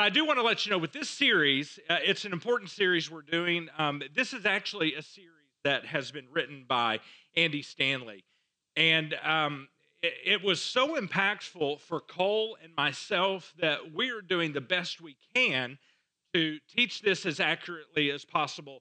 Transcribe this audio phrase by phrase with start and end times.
[0.00, 2.70] But I do want to let you know with this series, uh, it's an important
[2.70, 3.68] series we're doing.
[3.76, 7.00] Um, this is actually a series that has been written by
[7.36, 8.24] Andy Stanley.
[8.76, 9.68] And um,
[10.02, 15.18] it, it was so impactful for Cole and myself that we're doing the best we
[15.34, 15.76] can
[16.32, 18.80] to teach this as accurately as possible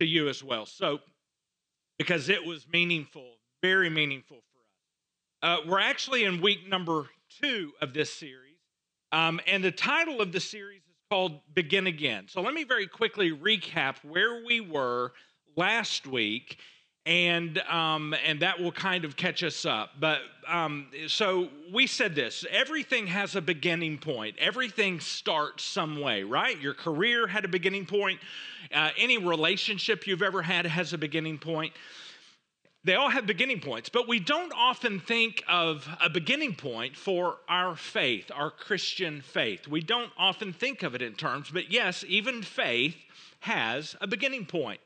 [0.00, 0.66] to you as well.
[0.66, 0.98] So,
[1.98, 5.62] because it was meaningful, very meaningful for us.
[5.62, 7.06] Uh, we're actually in week number
[7.40, 8.47] two of this series.
[9.12, 12.26] Um, and the title of the series is called Begin Again.
[12.28, 15.12] So let me very quickly recap where we were
[15.56, 16.58] last week,
[17.06, 19.92] and um, and that will kind of catch us up.
[19.98, 24.36] But um, so we said this: everything has a beginning point.
[24.38, 26.60] Everything starts some way, right?
[26.60, 28.20] Your career had a beginning point.
[28.74, 31.72] Uh, any relationship you've ever had has a beginning point.
[32.84, 37.38] They all have beginning points, but we don't often think of a beginning point for
[37.48, 39.66] our faith, our Christian faith.
[39.66, 42.96] We don't often think of it in terms, but yes, even faith
[43.40, 44.80] has a beginning point.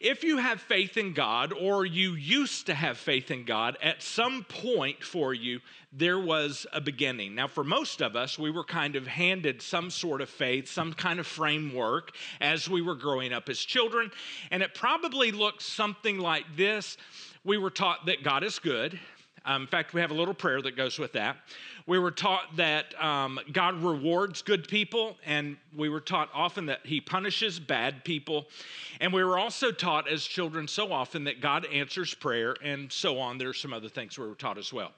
[0.00, 4.02] If you have faith in God, or you used to have faith in God, at
[4.02, 5.60] some point for you,
[5.92, 7.34] there was a beginning.
[7.34, 10.92] Now, for most of us, we were kind of handed some sort of faith, some
[10.92, 14.10] kind of framework as we were growing up as children,
[14.50, 16.96] and it probably looked something like this
[17.44, 18.98] we were taught that God is good.
[19.46, 21.36] Um, in fact, we have a little prayer that goes with that.
[21.86, 26.80] We were taught that um, God rewards good people, and we were taught often that
[26.84, 28.46] He punishes bad people.
[29.00, 33.18] And we were also taught as children so often that God answers prayer, and so
[33.18, 33.36] on.
[33.36, 34.92] There's some other things we were taught as well.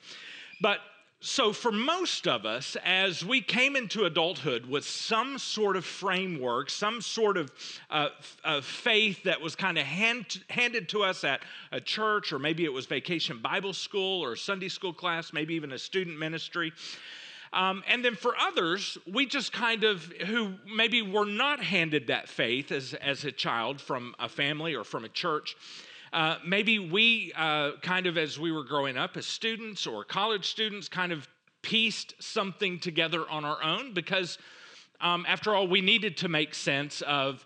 [0.61, 0.79] But
[1.21, 6.69] so, for most of us, as we came into adulthood with some sort of framework,
[6.69, 7.51] some sort of,
[7.89, 8.11] uh,
[8.45, 11.41] of faith that was kind of hand, handed to us at
[11.73, 15.73] a church, or maybe it was vacation Bible school or Sunday school class, maybe even
[15.73, 16.71] a student ministry.
[17.53, 22.29] Um, and then for others, we just kind of, who maybe were not handed that
[22.29, 25.57] faith as, as a child from a family or from a church,
[26.13, 30.49] uh, maybe we, uh, kind of as we were growing up as students or college
[30.49, 31.29] students, kind of
[31.63, 34.39] pieced something together on our own because,
[35.01, 37.45] um, after all, we needed to make sense of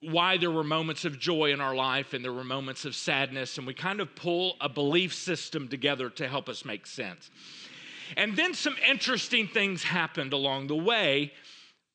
[0.00, 3.56] why there were moments of joy in our life and there were moments of sadness,
[3.56, 7.30] and we kind of pull a belief system together to help us make sense.
[8.16, 11.32] And then some interesting things happened along the way.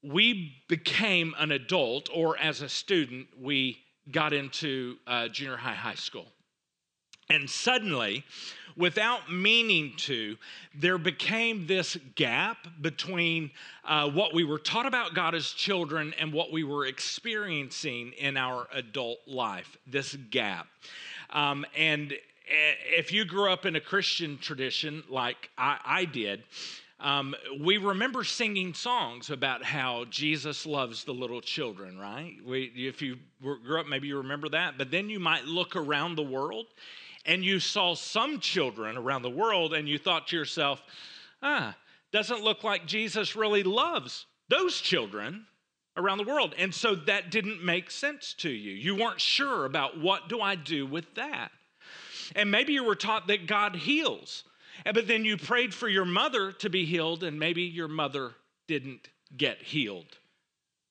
[0.02, 3.78] We became an adult, or as a student, we
[4.12, 6.28] got into uh, junior high, high school.
[7.30, 8.24] And suddenly,
[8.76, 10.36] without meaning to,
[10.74, 13.52] there became this gap between
[13.84, 18.36] uh, what we were taught about God as children and what we were experiencing in
[18.36, 19.78] our adult life.
[19.86, 20.68] This gap.
[21.30, 26.44] Um, and eh, if you grew up in a Christian tradition like I, I did,
[27.02, 32.36] um, we remember singing songs about how Jesus loves the little children, right?
[32.46, 34.78] We, if you grew up, maybe you remember that.
[34.78, 36.66] But then you might look around the world
[37.26, 40.82] and you saw some children around the world and you thought to yourself,
[41.42, 41.76] ah,
[42.12, 45.46] doesn't look like Jesus really loves those children
[45.96, 46.54] around the world.
[46.58, 48.74] And so that didn't make sense to you.
[48.74, 51.52] You weren't sure about what do I do with that.
[52.36, 54.44] And maybe you were taught that God heals
[54.86, 58.32] but then you prayed for your mother to be healed, and maybe your mother
[58.68, 60.18] didn't get healed.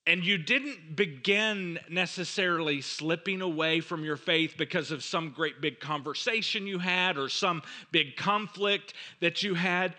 [0.07, 5.81] And you didn't begin necessarily slipping away from your faith because of some great big
[5.81, 7.63] conversation you had or some
[7.93, 9.95] big conflict that you had.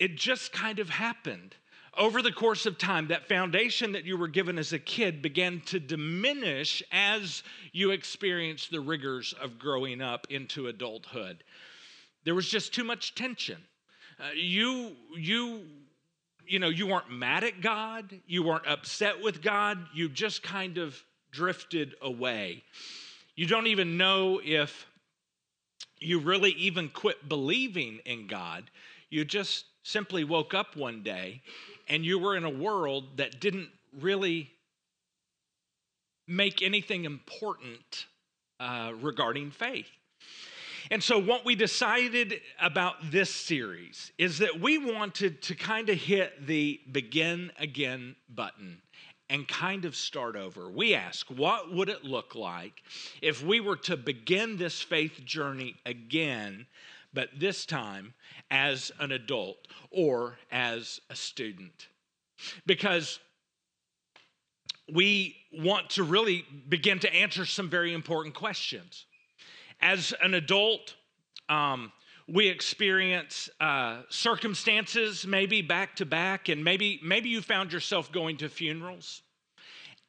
[0.00, 1.54] It just kind of happened.
[1.96, 5.60] Over the course of time, that foundation that you were given as a kid began
[5.66, 7.42] to diminish as
[7.72, 11.44] you experienced the rigors of growing up into adulthood.
[12.24, 13.58] There was just too much tension.
[14.18, 15.62] Uh, you, you,
[16.46, 18.20] you know, you weren't mad at God.
[18.26, 19.78] You weren't upset with God.
[19.94, 22.62] You just kind of drifted away.
[23.36, 24.86] You don't even know if
[25.98, 28.64] you really even quit believing in God.
[29.08, 31.42] You just simply woke up one day
[31.88, 33.68] and you were in a world that didn't
[33.98, 34.50] really
[36.26, 38.06] make anything important
[38.60, 39.88] uh, regarding faith.
[40.90, 45.96] And so, what we decided about this series is that we wanted to kind of
[45.96, 48.82] hit the begin again button
[49.28, 50.68] and kind of start over.
[50.68, 52.82] We ask, what would it look like
[53.22, 56.66] if we were to begin this faith journey again,
[57.14, 58.12] but this time
[58.50, 61.86] as an adult or as a student?
[62.66, 63.20] Because
[64.92, 69.06] we want to really begin to answer some very important questions.
[69.80, 70.94] As an adult,
[71.48, 71.92] um,
[72.28, 78.36] we experience uh, circumstances maybe back to back, and maybe maybe you found yourself going
[78.38, 79.22] to funerals,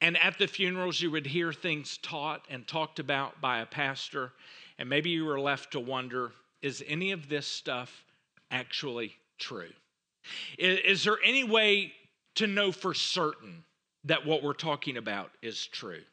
[0.02, 4.34] and at the funerals you would hear things taught and talked about by a pastor,
[4.78, 6.32] and maybe you were left to wonder:
[6.62, 8.06] Is any of this stuff
[8.52, 9.72] actually true?
[10.60, 11.94] Is, is there any way
[12.36, 13.64] to know for certain
[14.04, 16.04] that what we're talking about is true?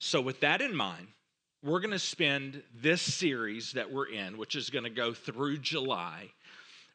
[0.00, 1.08] So, with that in mind,
[1.62, 5.58] we're going to spend this series that we're in, which is going to go through
[5.58, 6.30] July.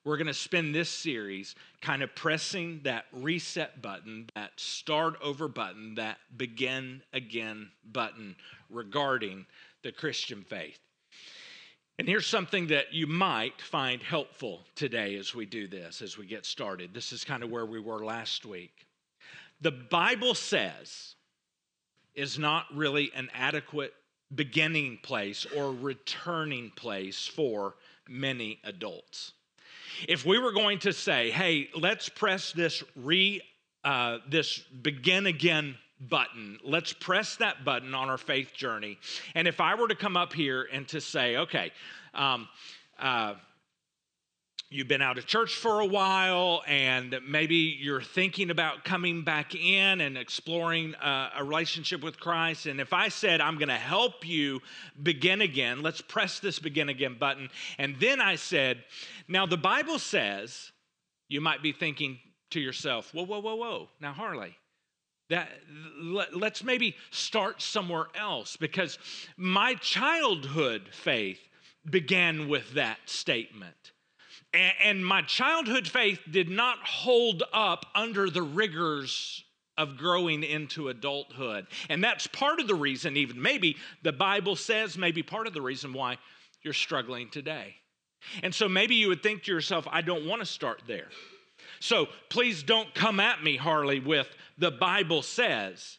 [0.05, 5.47] We're going to spend this series kind of pressing that reset button, that start over
[5.47, 8.35] button, that begin again button
[8.69, 9.45] regarding
[9.81, 10.79] the Christian faith.
[11.99, 16.25] And here's something that you might find helpful today as we do this, as we
[16.25, 16.93] get started.
[16.93, 18.87] This is kind of where we were last week.
[19.61, 21.15] The Bible says
[22.15, 23.93] is not really an adequate
[24.35, 27.75] beginning place or returning place for
[28.07, 29.33] many adults.
[30.07, 33.41] If we were going to say, hey, let's press this re
[33.83, 36.57] uh, this begin again button.
[36.63, 38.97] Let's press that button on our faith journey.
[39.35, 41.71] And if I were to come up here and to say, okay,
[42.13, 42.47] um,
[42.99, 43.35] uh,
[44.73, 49.53] you've been out of church for a while and maybe you're thinking about coming back
[49.53, 52.65] in and exploring uh, a relationship with Christ.
[52.65, 54.61] And if I said, I'm going to help you
[55.01, 57.49] begin again, let's press this begin again button.
[57.77, 58.83] And then I said,
[59.27, 60.71] now the Bible says,
[61.29, 62.19] you might be thinking
[62.51, 63.89] to yourself, whoa, whoa, whoa, whoa.
[64.01, 64.55] Now, Harley,
[65.29, 65.49] that
[66.33, 68.97] let's maybe start somewhere else because
[69.37, 71.39] my childhood faith
[71.89, 73.92] began with that statement
[74.53, 79.43] and my childhood faith did not hold up under the rigors
[79.77, 81.65] of growing into adulthood.
[81.89, 85.61] And that's part of the reason, even maybe the Bible says, maybe part of the
[85.61, 86.17] reason why
[86.61, 87.75] you're struggling today.
[88.43, 91.09] And so maybe you would think to yourself, I don't want to start there.
[91.79, 94.27] So please don't come at me, Harley, with
[94.57, 95.97] the Bible says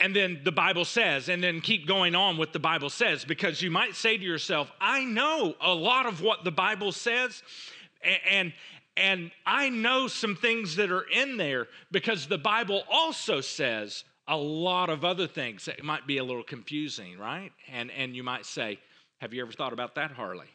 [0.00, 3.62] and then the Bible says, and then keep going on with the Bible says, because
[3.62, 7.42] you might say to yourself, I know a lot of what the Bible says,
[8.28, 8.52] and,
[8.96, 14.36] and I know some things that are in there because the Bible also says a
[14.36, 17.52] lot of other things that might be a little confusing, right?
[17.70, 18.80] And, and you might say,
[19.20, 20.48] Have you ever thought about that, Harley?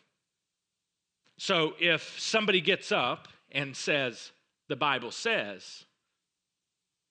[1.37, 4.31] So if somebody gets up and says,
[4.67, 5.85] The Bible says,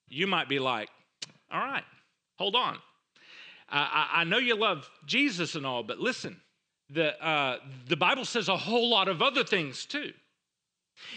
[0.08, 0.88] you might be like,
[1.50, 1.84] All right,
[2.38, 2.74] Hold on.
[2.74, 2.76] Uh,
[3.70, 6.40] I, I, know you love Jesus and all, but listen,
[6.88, 7.58] the, uh,
[7.88, 10.12] the Bible says a whole lot of other things too.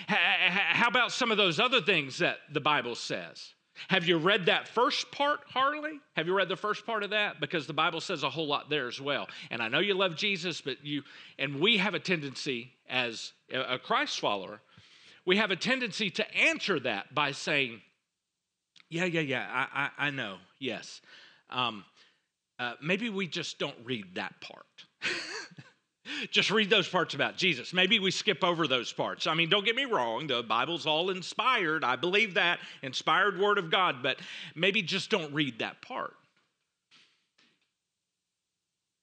[0.09, 3.53] H- how about some of those other things that the Bible says?
[3.88, 6.00] Have you read that first part, Harley?
[6.15, 7.40] Have you read the first part of that?
[7.40, 9.28] Because the Bible says a whole lot there as well.
[9.49, 11.04] And I know you love Jesus, but you,
[11.40, 14.59] and we have a tendency as a Christ follower,
[15.25, 17.81] we have a tendency to answer that by saying,
[18.92, 21.00] yeah, yeah, yeah, I, I, I know, yes.
[21.50, 21.86] Um,
[22.60, 24.66] uh, maybe we just don't read that part.
[26.31, 27.74] just read those parts about Jesus.
[27.74, 29.28] Maybe we skip over those parts.
[29.28, 31.86] I mean, don't get me wrong, the Bible's all inspired.
[31.86, 34.19] I believe that, inspired word of God, but
[34.56, 36.14] maybe just don't read that part.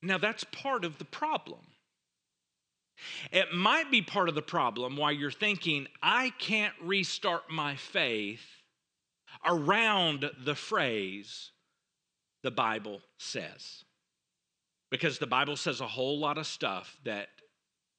[0.02, 1.60] Now, that's part of the problem.
[3.32, 8.57] It might be part of the problem why you're thinking, I can't restart my faith
[9.44, 11.50] around the phrase
[12.42, 13.84] the Bible says.
[14.90, 17.28] Because the Bible says a whole lot of stuff that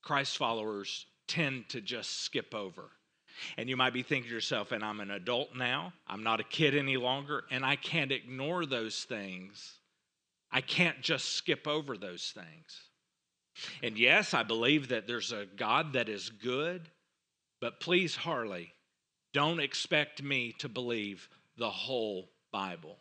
[0.01, 2.89] Christ followers tend to just skip over.
[3.57, 6.43] And you might be thinking to yourself, and I'm an adult now, I'm not a
[6.43, 9.79] kid any longer, and I can't ignore those things.
[10.51, 12.81] I can't just skip over those things.
[13.83, 16.89] And yes, I believe that there's a God that is good,
[17.61, 18.73] but please, Harley,
[19.33, 22.97] don't expect me to believe the whole Bible.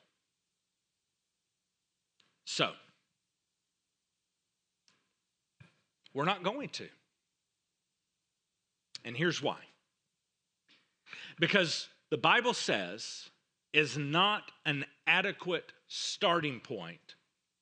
[2.44, 2.70] So,
[6.14, 6.88] we're not going to.
[9.04, 9.58] And here's why.
[11.38, 13.30] Because the Bible says
[13.72, 17.14] is not an adequate starting point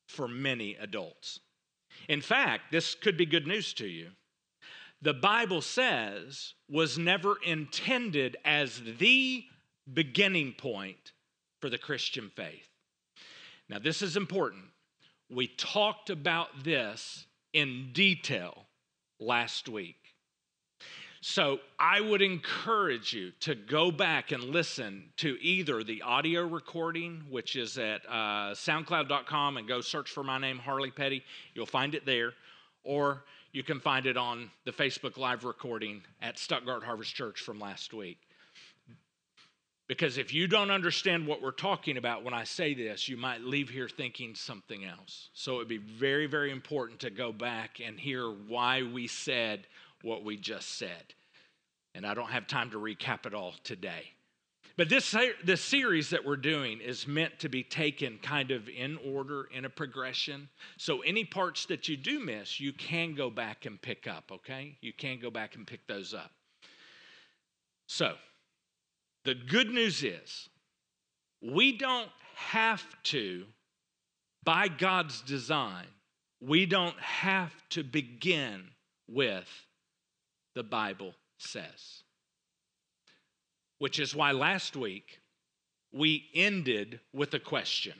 [0.06, 1.40] for many adults.
[2.08, 4.10] In fact, this could be good news to you
[5.02, 9.44] the Bible says was never intended as the
[9.92, 11.12] beginning point
[11.60, 12.68] for the Christian faith.
[13.68, 14.64] Now, this is important.
[15.28, 18.66] We talked about this in detail
[19.18, 19.96] last week.
[21.20, 27.24] So I would encourage you to go back and listen to either the audio recording,
[27.28, 31.24] which is at uh, soundcloud.com, and go search for my name, Harley Petty.
[31.54, 32.32] You'll find it there.
[32.84, 33.24] Or
[33.56, 37.94] you can find it on the Facebook Live recording at Stuttgart Harvest Church from last
[37.94, 38.18] week.
[39.88, 43.40] Because if you don't understand what we're talking about when I say this, you might
[43.40, 45.30] leave here thinking something else.
[45.32, 49.66] So it would be very, very important to go back and hear why we said
[50.02, 51.14] what we just said.
[51.94, 54.10] And I don't have time to recap it all today.
[54.76, 58.98] But this, this series that we're doing is meant to be taken kind of in
[58.98, 60.50] order, in a progression.
[60.76, 64.76] So any parts that you do miss, you can go back and pick up, okay?
[64.82, 66.30] You can go back and pick those up.
[67.86, 68.14] So,
[69.24, 70.48] the good news is
[71.40, 73.44] we don't have to,
[74.44, 75.86] by God's design,
[76.40, 78.68] we don't have to begin
[79.08, 79.48] with
[80.54, 82.02] the Bible says.
[83.78, 85.20] Which is why last week
[85.92, 87.94] we ended with a question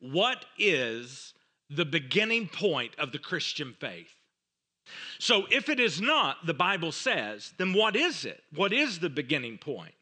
[0.00, 1.34] What is
[1.70, 4.14] the beginning point of the Christian faith?
[5.18, 8.42] So, if it is not, the Bible says, then what is it?
[8.54, 9.94] What is the beginning point?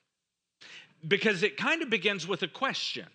[1.06, 3.06] Because it kind of begins with a question.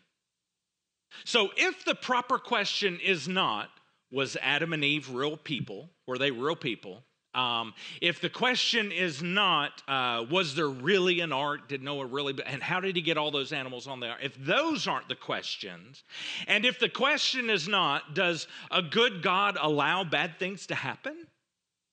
[1.24, 3.70] So, if the proper question is not,
[4.12, 5.90] was Adam and Eve real people?
[6.08, 7.04] Were they real people?
[7.34, 11.70] Um, if the question is not, uh, was there really an ark?
[11.70, 12.36] Did Noah really?
[12.46, 14.20] And how did he get all those animals on the ark?
[14.22, 16.04] If those aren't the questions,
[16.48, 21.28] and if the question is not, does a good God allow bad things to happen?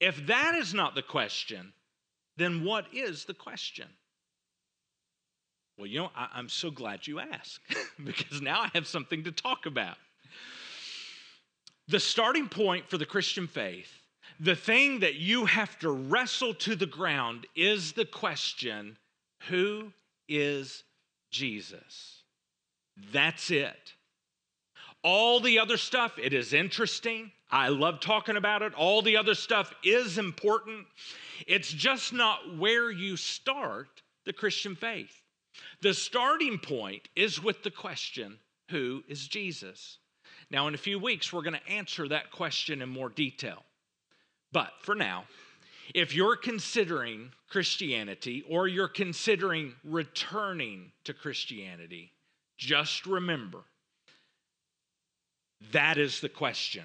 [0.00, 1.72] If that is not the question,
[2.36, 3.88] then what is the question?
[5.76, 7.60] Well, you know, I, am so glad you asked
[8.04, 9.96] because now I have something to talk about.
[11.86, 13.97] The starting point for the Christian faith,
[14.40, 18.96] the thing that you have to wrestle to the ground is the question
[19.48, 19.92] who
[20.28, 20.84] is
[21.30, 22.22] Jesus?
[23.12, 23.94] That's it.
[25.02, 27.30] All the other stuff, it is interesting.
[27.50, 28.74] I love talking about it.
[28.74, 30.86] All the other stuff is important.
[31.46, 35.22] It's just not where you start the Christian faith.
[35.80, 38.38] The starting point is with the question
[38.70, 39.98] who is Jesus?
[40.50, 43.64] Now, in a few weeks, we're going to answer that question in more detail.
[44.52, 45.24] But for now,
[45.94, 52.12] if you're considering Christianity or you're considering returning to Christianity,
[52.56, 53.64] just remember
[55.72, 56.84] that is the question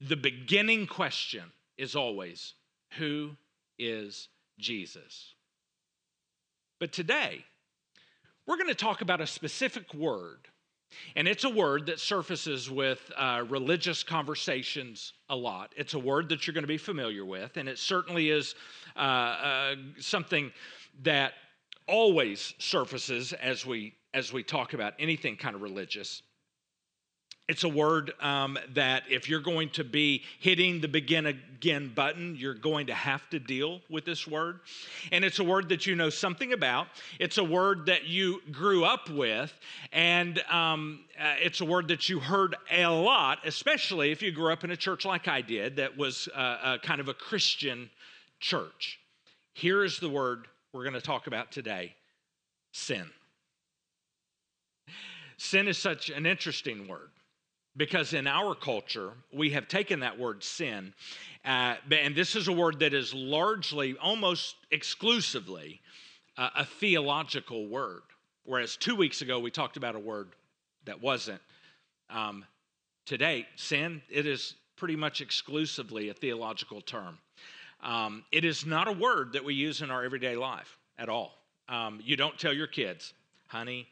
[0.00, 1.44] the beginning question
[1.78, 2.54] is always
[2.98, 3.30] who
[3.78, 5.34] is Jesus?
[6.78, 7.44] But today,
[8.46, 10.48] we're going to talk about a specific word,
[11.14, 15.72] and it's a word that surfaces with uh, religious conversations a lot.
[15.76, 18.54] It's a word that you're going to be familiar with, and it certainly is
[18.96, 20.52] uh, uh, something
[21.02, 21.34] that
[21.86, 26.22] always surfaces as we as we talk about anything kind of religious.
[27.48, 32.34] It's a word um, that if you're going to be hitting the begin again button,
[32.34, 34.58] you're going to have to deal with this word.
[35.12, 36.88] And it's a word that you know something about.
[37.20, 39.52] It's a word that you grew up with.
[39.92, 44.52] And um, uh, it's a word that you heard a lot, especially if you grew
[44.52, 47.90] up in a church like I did that was uh, a kind of a Christian
[48.40, 48.98] church.
[49.54, 51.94] Here is the word we're going to talk about today
[52.72, 53.08] sin.
[55.38, 57.10] Sin is such an interesting word
[57.76, 60.94] because in our culture, we have taken that word sin,
[61.44, 65.80] uh, and this is a word that is largely, almost exclusively,
[66.38, 68.02] uh, a theological word.
[68.44, 70.28] Whereas two weeks ago, we talked about a word
[70.84, 71.40] that wasn't.
[72.08, 72.44] Um,
[73.04, 77.18] today, sin, it is pretty much exclusively a theological term.
[77.82, 81.34] Um, it is not a word that we use in our everyday life at all.
[81.68, 83.12] Um, you don't tell your kids,
[83.48, 83.86] honey,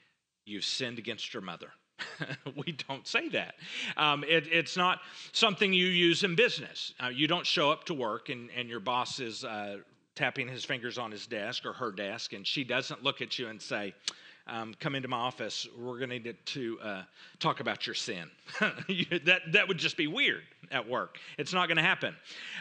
[0.46, 1.68] you've sinned against your mother.
[2.56, 3.54] we don't say that.
[3.96, 5.00] Um, it, it's not
[5.32, 6.94] something you use in business.
[7.02, 9.78] Uh, you don't show up to work and, and your boss is uh,
[10.14, 13.48] tapping his fingers on his desk or her desk, and she doesn't look at you
[13.48, 13.94] and say,
[14.46, 15.66] um, come into my office.
[15.78, 17.02] We're going to need to uh,
[17.38, 18.30] talk about your sin.
[18.60, 21.18] that, that would just be weird at work.
[21.38, 22.14] It's not going to happen.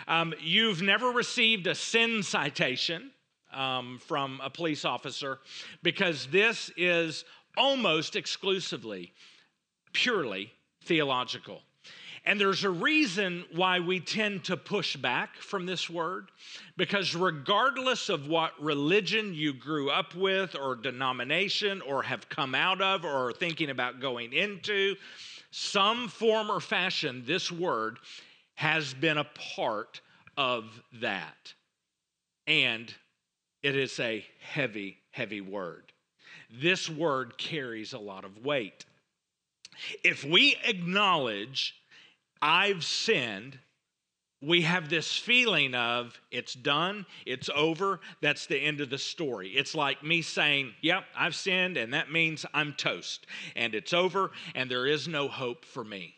[0.08, 3.12] Um, you've never received a sin citation
[3.54, 5.40] um, from a police officer
[5.84, 7.26] because this is
[7.58, 9.14] almost exclusively,
[9.94, 10.52] purely
[10.84, 11.62] theological.
[12.26, 16.30] And there's a reason why we tend to push back from this word,
[16.78, 22.82] because regardless of what religion you grew up with, or denomination, or have come out
[22.82, 24.96] of, or are thinking about going into,
[25.52, 28.00] some form or fashion, this word
[28.56, 30.00] has been a part
[30.38, 31.54] of that.
[32.48, 32.94] And
[33.62, 35.94] it is a heavy, heavy word
[36.62, 38.86] this word carries a lot of weight.
[40.04, 41.76] If we acknowledge
[42.42, 43.60] I've sinned
[44.44, 49.50] we have this feeling of it's done, it's over, that's the end of the story.
[49.50, 53.26] It's like me saying, Yep, I've sinned, and that means I'm toast,
[53.56, 56.16] and it's over, and there is no hope for me.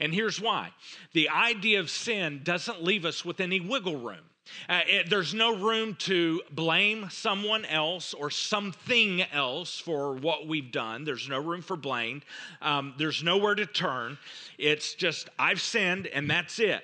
[0.00, 0.72] And here's why
[1.12, 4.29] the idea of sin doesn't leave us with any wiggle room.
[4.68, 10.72] Uh, it, there's no room to blame someone else or something else for what we've
[10.72, 11.04] done.
[11.04, 12.22] There's no room for blame.
[12.60, 14.18] Um, there's nowhere to turn.
[14.58, 16.82] It's just, I've sinned, and that's it.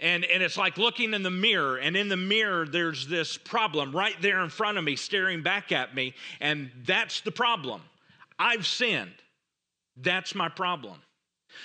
[0.00, 3.92] And, and it's like looking in the mirror, and in the mirror, there's this problem
[3.92, 7.80] right there in front of me, staring back at me, and that's the problem.
[8.38, 9.14] I've sinned.
[9.96, 11.00] That's my problem.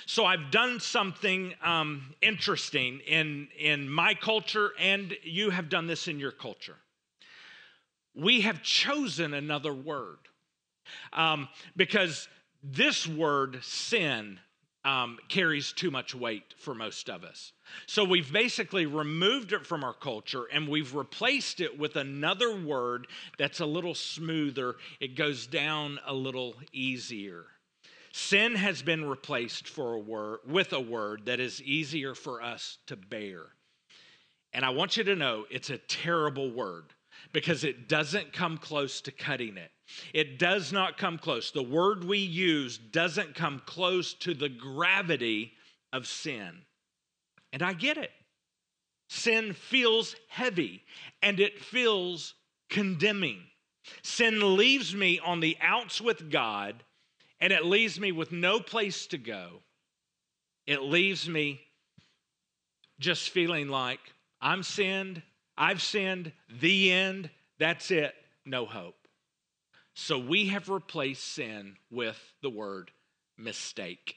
[0.06, 6.08] So I've done something um, interesting in, in my culture, and you have done this
[6.08, 6.76] in your culture.
[8.14, 10.18] We have chosen another word
[11.12, 12.28] um, because
[12.62, 14.40] this word, sin,
[14.84, 17.52] um, carries too much weight for most of us.
[17.86, 23.06] So we've basically removed it from our culture and we've replaced it with another word
[23.38, 24.76] that's a little smoother.
[24.98, 27.44] It goes down a little easier.
[28.12, 32.78] Sin has been replaced for a word with a word that is easier for us
[32.86, 33.46] to bear.
[34.52, 36.92] And I want you to know it's a terrible word
[37.32, 39.70] because it doesn't come close to cutting it.
[40.12, 41.50] It does not come close.
[41.50, 45.52] The word we use doesn't come close to the gravity
[45.92, 46.62] of sin.
[47.52, 48.10] And I get it.
[49.08, 50.84] Sin feels heavy
[51.22, 52.34] and it feels
[52.68, 53.42] condemning.
[54.02, 56.84] Sin leaves me on the outs with God
[57.40, 59.62] and it leaves me with no place to go.
[60.66, 61.60] It leaves me
[62.98, 64.00] just feeling like
[64.40, 65.22] I'm sinned,
[65.56, 68.96] I've sinned, the end, that's it, no hope.
[69.94, 72.90] So we have replaced sin with the word
[73.36, 74.16] mistake.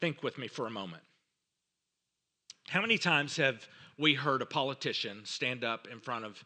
[0.00, 1.02] Think with me for a moment.
[2.68, 3.66] How many times have
[3.98, 6.42] we heard a politician stand up in front of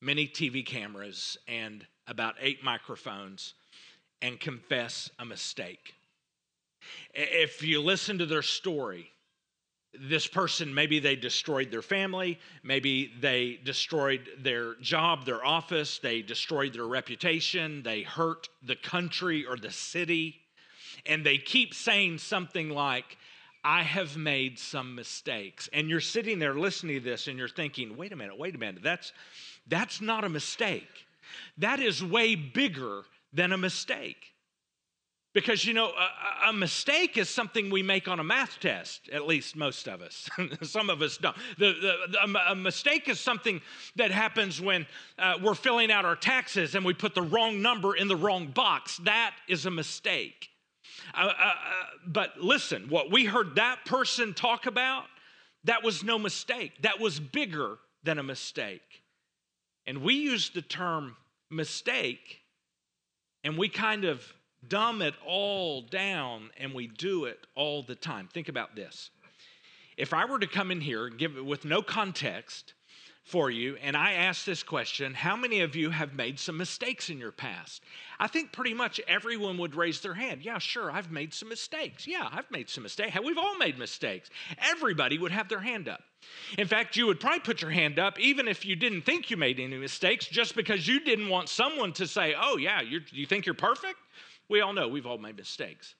[0.00, 3.54] many TV cameras and about eight microphones
[4.20, 5.94] and confess a mistake?
[7.14, 9.10] If you listen to their story,
[9.98, 16.22] this person maybe they destroyed their family maybe they destroyed their job their office they
[16.22, 20.42] destroyed their reputation they hurt the country or the city
[21.06, 23.16] and they keep saying something like,
[23.64, 25.68] I have made some mistakes.
[25.72, 28.58] And you're sitting there listening to this and you're thinking, wait a minute, wait a
[28.58, 29.12] minute, that's,
[29.68, 31.06] that's not a mistake.
[31.58, 34.32] That is way bigger than a mistake.
[35.34, 39.26] Because, you know, a, a, mistake is something we make on a math test, at
[39.26, 40.28] least most of us.
[40.62, 41.34] Some of us don't.
[41.58, 43.62] The, the, the, a mistake is something
[43.96, 44.86] that happens when
[45.18, 48.48] uh, we're filling out our taxes and we put the wrong number in the wrong
[48.48, 48.98] box.
[48.98, 50.50] That is a mistake.
[51.14, 51.54] Uh, uh, uh,
[52.06, 55.04] but listen, what we heard that person talk about,
[55.64, 56.72] that was no mistake.
[56.82, 59.02] That was bigger than a mistake.
[59.86, 61.16] And we use the term
[61.52, 62.40] mistake
[63.44, 64.32] and we kind of
[64.66, 68.28] dumb it all down and we do it all the time.
[68.32, 69.10] Think about this.
[69.96, 72.74] If I were to come in here give it with no context
[73.24, 77.08] for you, and I ask this question How many of you have made some mistakes
[77.08, 77.82] in your past?
[78.18, 80.42] I think pretty much everyone would raise their hand.
[80.42, 82.06] Yeah, sure, I've made some mistakes.
[82.06, 83.16] Yeah, I've made some mistakes.
[83.24, 84.30] We've all made mistakes.
[84.58, 86.02] Everybody would have their hand up.
[86.58, 89.36] In fact, you would probably put your hand up even if you didn't think you
[89.36, 93.46] made any mistakes, just because you didn't want someone to say, Oh, yeah, you think
[93.46, 93.96] you're perfect?
[94.48, 95.94] We all know we've all made mistakes.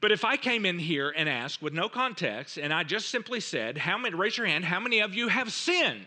[0.00, 3.40] But if I came in here and asked with no context, and I just simply
[3.40, 6.06] said, How many, raise your hand, how many of you have sinned?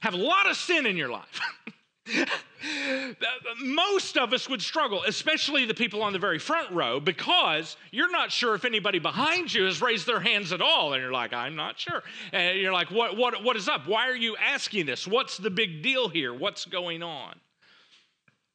[0.00, 1.40] Have a lot of sin in your life.
[3.62, 8.10] Most of us would struggle, especially the people on the very front row, because you're
[8.10, 10.92] not sure if anybody behind you has raised their hands at all.
[10.92, 12.02] And you're like, I'm not sure.
[12.32, 13.86] And you're like, what, what, what is up?
[13.86, 15.06] Why are you asking this?
[15.06, 16.34] What's the big deal here?
[16.34, 17.34] What's going on?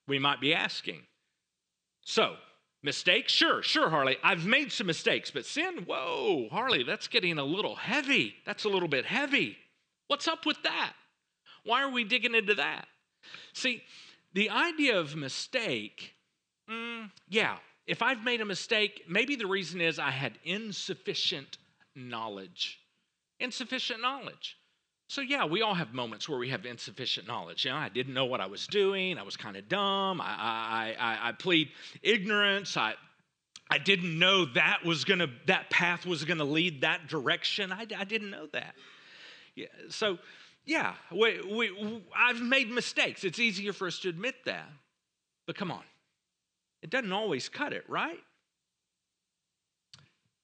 [0.08, 1.02] We might be asking.
[2.02, 2.36] So,
[2.82, 3.34] Mistakes?
[3.34, 4.18] Sure, sure, Harley.
[4.24, 5.84] I've made some mistakes, but sin?
[5.86, 8.36] Whoa, Harley, that's getting a little heavy.
[8.46, 9.58] That's a little bit heavy.
[10.08, 10.94] What's up with that?
[11.66, 12.88] Why are we digging into that?
[13.54, 13.84] See,
[14.34, 16.14] the idea of mistake,
[16.70, 21.58] mm, yeah, if I've made a mistake, maybe the reason is I had insufficient
[21.96, 22.80] knowledge.
[23.40, 24.58] Insufficient knowledge.
[25.08, 27.66] So, yeah, we all have moments where we have insufficient knowledge.
[27.66, 29.18] You know, I didn't know what I was doing.
[29.18, 30.22] I was kind of dumb.
[30.22, 31.70] I, I, I, I plead
[32.04, 32.78] ignorance.
[32.78, 32.94] I,
[33.72, 37.72] I didn't know that was gonna that path was gonna lead that direction.
[37.72, 38.76] I, I didn't know that.
[39.56, 40.18] Yeah, so,
[40.70, 43.24] yeah, we, we, I've made mistakes.
[43.24, 44.70] It's easier for us to admit that.
[45.48, 45.84] But come on,
[46.82, 48.20] it doesn't always cut it, right?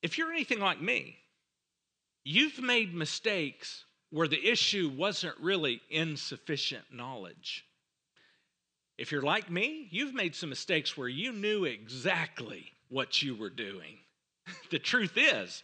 [0.05, 1.17] if you're anything like me,
[2.23, 7.65] you've made mistakes where the issue wasn't really insufficient knowledge.
[8.99, 13.49] If you're like me, you've made some mistakes where you knew exactly what you were
[13.49, 13.97] doing.
[14.69, 15.63] the truth is,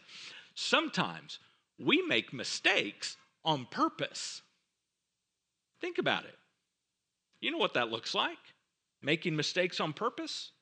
[0.56, 1.38] sometimes
[1.78, 4.42] we make mistakes on purpose.
[5.82, 6.38] Think about it.
[7.40, 8.38] You know what that looks like?
[9.02, 10.52] Making mistakes on purpose?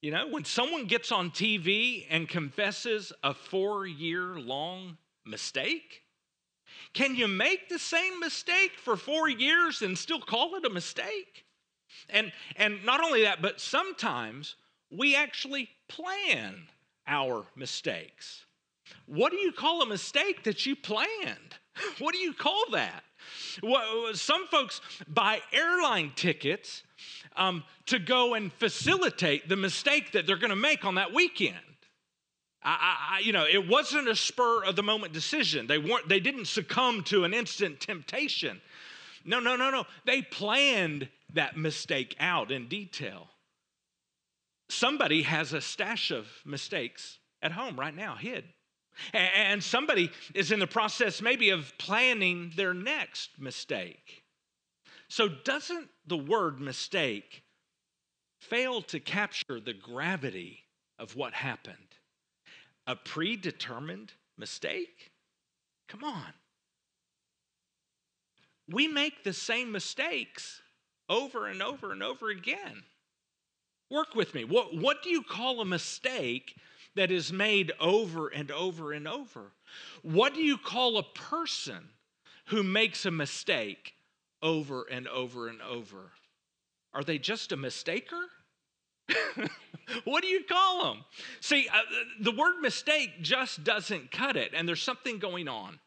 [0.00, 4.96] You know, when someone gets on TV and confesses a four year long
[5.26, 6.04] mistake,
[6.94, 11.44] can you make the same mistake for four years and still call it a mistake?
[12.08, 14.54] And, and not only that, but sometimes
[14.88, 16.68] we actually plan
[17.08, 18.44] our mistakes.
[19.06, 21.56] What do you call a mistake that you planned?
[21.98, 23.04] What do you call that?
[24.14, 26.82] Some folks buy airline tickets
[27.36, 31.56] um, to go and facilitate the mistake that they're going to make on that weekend.
[32.62, 35.66] I, I, you know, it wasn't a spur of the moment decision.
[35.66, 36.08] They weren't.
[36.08, 38.60] They didn't succumb to an instant temptation.
[39.24, 39.84] No, no, no, no.
[40.04, 43.28] They planned that mistake out in detail.
[44.68, 48.44] Somebody has a stash of mistakes at home right now, hid.
[49.12, 54.24] And somebody is in the process, maybe, of planning their next mistake.
[55.08, 57.42] So, doesn't the word mistake
[58.40, 60.64] fail to capture the gravity
[60.98, 61.76] of what happened?
[62.86, 65.12] A predetermined mistake?
[65.88, 66.32] Come on.
[68.70, 70.60] We make the same mistakes
[71.08, 72.82] over and over and over again.
[73.90, 74.44] Work with me.
[74.44, 76.54] What, what do you call a mistake
[76.98, 79.52] that is made over and over and over?
[80.02, 81.90] What do you call a person
[82.46, 83.94] who makes a mistake
[84.42, 86.10] over and over and over?
[86.92, 88.24] Are they just a mistaker?
[90.04, 91.04] what do you call them?
[91.40, 91.82] See, uh,
[92.20, 95.78] the word mistake just doesn't cut it, and there's something going on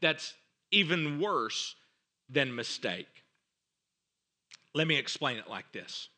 [0.00, 0.34] that's
[0.70, 1.74] even worse
[2.28, 3.08] than mistake.
[4.72, 6.10] Let me explain it like this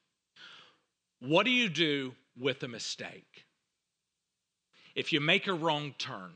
[1.21, 3.42] What do you do with a mistake?
[4.95, 6.33] If you make a wrong turn,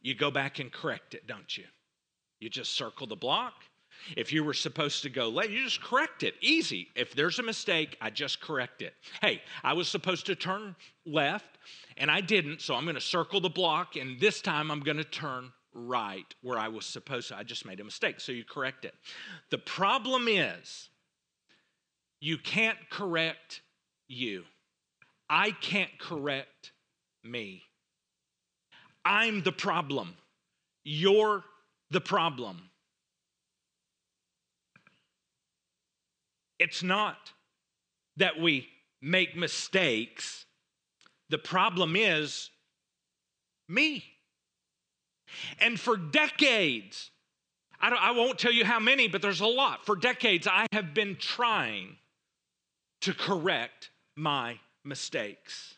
[0.00, 1.64] you go back and correct it, don't you?
[2.40, 3.54] You just circle the block.
[4.16, 6.34] If you were supposed to go left, you just correct it.
[6.40, 6.88] Easy.
[6.94, 8.94] If there's a mistake, I just correct it.
[9.20, 11.58] Hey, I was supposed to turn left
[11.96, 14.98] and I didn't, so I'm going to circle the block and this time I'm going
[14.98, 17.36] to turn right where I was supposed to.
[17.36, 18.94] I just made a mistake, so you correct it.
[19.50, 20.90] The problem is,
[22.20, 23.62] you can't correct
[24.06, 24.44] you.
[25.30, 26.72] I can't correct
[27.24, 27.62] me.
[29.04, 30.14] I'm the problem.
[30.84, 31.44] You're
[31.90, 32.70] the problem.
[36.58, 37.16] It's not
[38.16, 38.68] that we
[39.00, 40.44] make mistakes.
[41.30, 42.50] The problem is
[43.68, 44.04] me.
[45.60, 47.10] And for decades,
[47.80, 49.84] I, I, won't tell you how many, but there's a lot.
[49.84, 51.96] For decades, I have been trying
[53.02, 55.74] to correct my mistakes.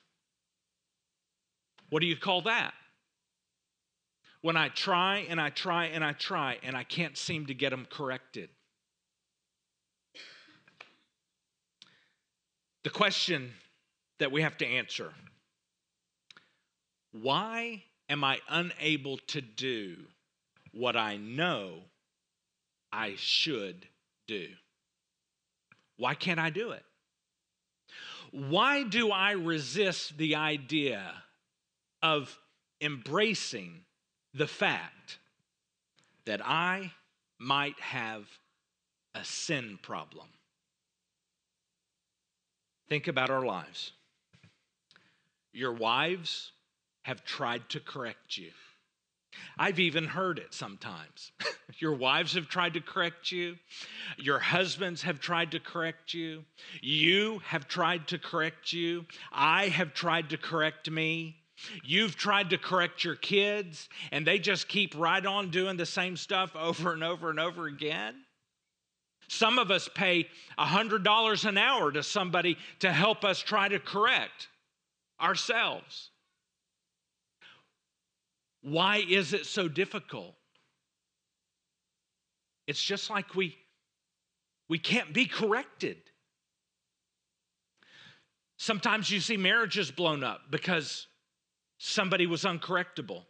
[1.90, 2.72] What do you call that?
[4.42, 7.70] When I try and I try and I try and I can't seem to get
[7.70, 8.48] them corrected.
[12.84, 13.52] The question
[14.18, 15.12] that we have to answer
[17.12, 19.96] why am I unable to do
[20.72, 21.80] what I know
[22.92, 23.86] I should
[24.28, 24.46] do?
[25.96, 26.84] Why can't I do it?
[28.30, 31.02] Why do I resist the idea
[32.02, 32.38] of
[32.80, 33.84] embracing
[34.32, 35.18] the fact
[36.26, 36.92] that I
[37.38, 38.26] might have
[39.14, 40.28] a sin problem?
[42.88, 43.92] Think about our lives.
[45.52, 46.52] Your wives
[47.02, 48.52] have tried to correct you.
[49.58, 51.32] I've even heard it sometimes.
[51.78, 53.56] Your wives have tried to correct you.
[54.18, 56.44] Your husbands have tried to correct you.
[56.80, 59.06] You have tried to correct you.
[59.32, 61.36] I have tried to correct me.
[61.84, 66.16] You've tried to correct your kids, and they just keep right on doing the same
[66.16, 68.14] stuff over and over and over again.
[69.28, 74.48] Some of us pay $100 an hour to somebody to help us try to correct
[75.20, 76.10] ourselves.
[78.62, 80.34] Why is it so difficult?
[82.66, 83.56] It's just like we
[84.68, 85.96] we can't be corrected.
[88.56, 91.08] Sometimes you see marriages blown up because
[91.78, 93.24] somebody was uncorrectable.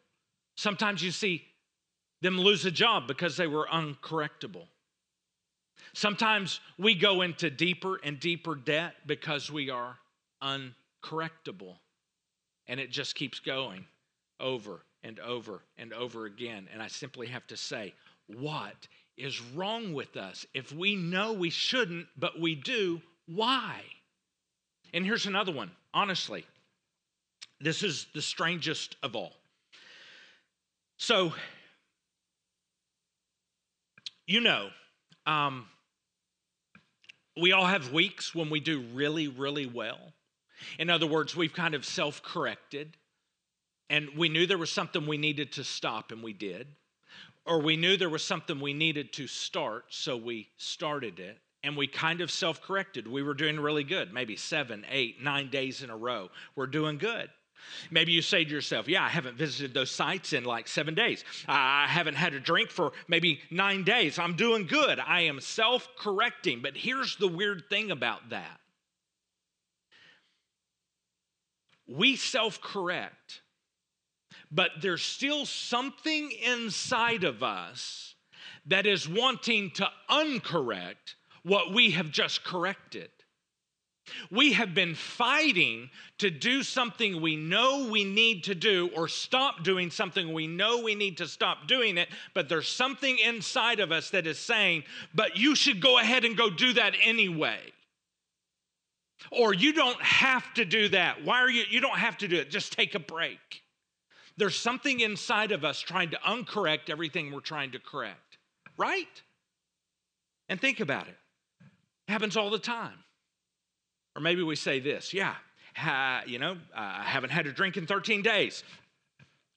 [0.56, 1.46] Sometimes you see
[2.20, 4.66] them lose a job because they were uncorrectable.
[5.94, 9.96] Sometimes we go into deeper and deeper debt because we are
[10.42, 11.78] uncorrectable.
[12.66, 13.86] And it just keeps going
[14.38, 16.68] over and over and over again.
[16.72, 17.94] And I simply have to say,
[18.26, 20.46] what is wrong with us?
[20.54, 23.82] If we know we shouldn't, but we do, why?
[24.92, 26.44] And here's another one, honestly.
[27.60, 29.32] This is the strangest of all.
[30.96, 31.32] So,
[34.26, 34.68] you know,
[35.26, 35.66] um,
[37.40, 39.98] we all have weeks when we do really, really well.
[40.78, 42.96] In other words, we've kind of self corrected
[43.90, 46.68] and we knew there was something we needed to stop and we did.
[47.44, 51.38] Or we knew there was something we needed to start, so we started it.
[51.62, 53.06] And we kind of self corrected.
[53.06, 56.30] We were doing really good, maybe seven, eight, nine days in a row.
[56.54, 57.28] We're doing good.
[57.90, 61.24] Maybe you say to yourself, Yeah, I haven't visited those sites in like seven days.
[61.46, 64.18] I haven't had a drink for maybe nine days.
[64.18, 64.98] I'm doing good.
[64.98, 66.62] I am self correcting.
[66.62, 68.60] But here's the weird thing about that
[71.90, 73.42] we self correct,
[74.50, 78.14] but there's still something inside of us
[78.66, 83.10] that is wanting to uncorrect what we have just corrected.
[84.30, 89.62] We have been fighting to do something we know we need to do or stop
[89.62, 93.92] doing something we know we need to stop doing it, but there's something inside of
[93.92, 94.82] us that is saying,
[95.14, 97.60] but you should go ahead and go do that anyway.
[99.30, 101.24] Or you don't have to do that.
[101.24, 101.64] Why are you?
[101.68, 102.50] You don't have to do it.
[102.50, 103.62] Just take a break.
[104.40, 108.38] There's something inside of us trying to uncorrect everything we're trying to correct,
[108.78, 109.22] right?
[110.48, 111.16] And think about it.
[112.08, 113.04] It happens all the time.
[114.16, 115.34] Or maybe we say this, yeah,
[116.26, 118.64] you know, uh, I haven't had a drink in 13 days.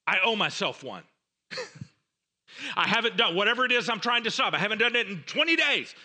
[0.05, 1.03] I owe myself one.
[2.75, 4.53] I haven't done whatever it is I'm trying to stop.
[4.53, 5.95] I haven't done it in 20 days.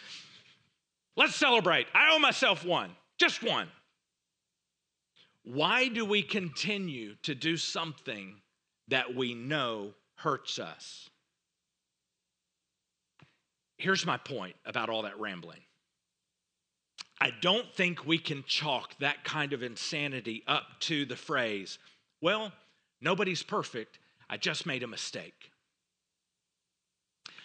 [1.16, 1.88] Let's celebrate.
[1.96, 3.66] I owe myself one, just one.
[5.42, 8.36] Why do we continue to do something
[8.88, 11.08] that we know hurts us?
[13.76, 15.60] Here's my point about all that rambling.
[17.20, 21.78] I don't think we can chalk that kind of insanity up to the phrase,
[22.20, 22.52] well,
[23.00, 23.98] nobody's perfect.
[24.30, 25.50] I just made a mistake.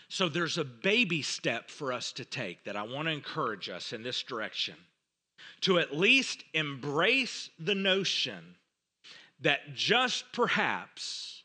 [0.10, 3.93] So there's a baby step for us to take that I want to encourage us
[3.93, 4.75] in this direction
[5.62, 8.56] to at least embrace the notion
[9.43, 11.43] that just perhaps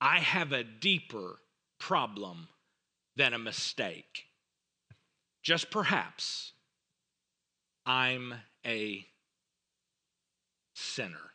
[0.00, 1.38] I have a deeper
[1.78, 2.48] problem
[3.16, 4.26] than a mistake.
[5.42, 6.52] Just perhaps
[7.84, 9.04] I'm a
[10.74, 11.32] sinner.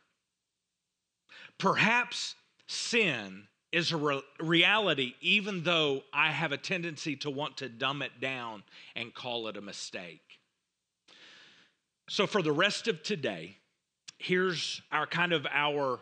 [1.58, 2.34] Perhaps
[2.66, 8.02] sin is a re- reality, even though I have a tendency to want to dumb
[8.02, 8.62] it down
[8.96, 10.40] and call it a mistake.
[12.08, 13.56] So, for the rest of today,
[14.24, 16.00] here's our kind of our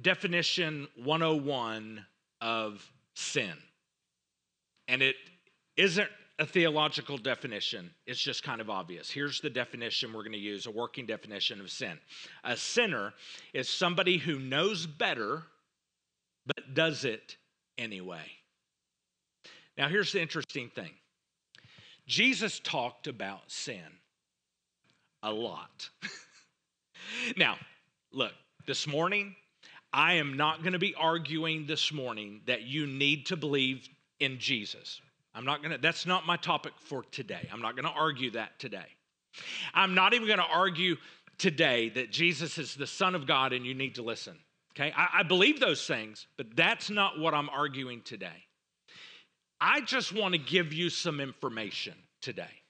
[0.00, 2.04] definition 101
[2.40, 3.52] of sin.
[4.88, 5.14] And it
[5.76, 6.08] isn't
[6.40, 7.90] a theological definition.
[8.06, 9.10] It's just kind of obvious.
[9.10, 11.98] Here's the definition we're going to use a working definition of sin.
[12.42, 13.14] A sinner
[13.52, 15.44] is somebody who knows better,
[16.46, 17.36] but does it
[17.78, 18.26] anyway.
[19.78, 20.90] Now, here's the interesting thing
[22.08, 23.78] Jesus talked about sin
[25.22, 25.88] a lot.
[27.36, 27.56] now,
[28.12, 28.32] look,
[28.66, 29.34] this morning,
[29.92, 33.88] I am not going to be arguing this morning that you need to believe
[34.20, 35.00] in Jesus.
[35.34, 37.48] I'm not gonna, that's not my topic for today.
[37.52, 38.86] I'm not gonna argue that today.
[39.74, 40.96] I'm not even gonna argue
[41.38, 44.36] today that Jesus is the Son of God and you need to listen.
[44.74, 48.44] Okay, I, I believe those things, but that's not what I'm arguing today.
[49.60, 52.62] I just wanna give you some information today.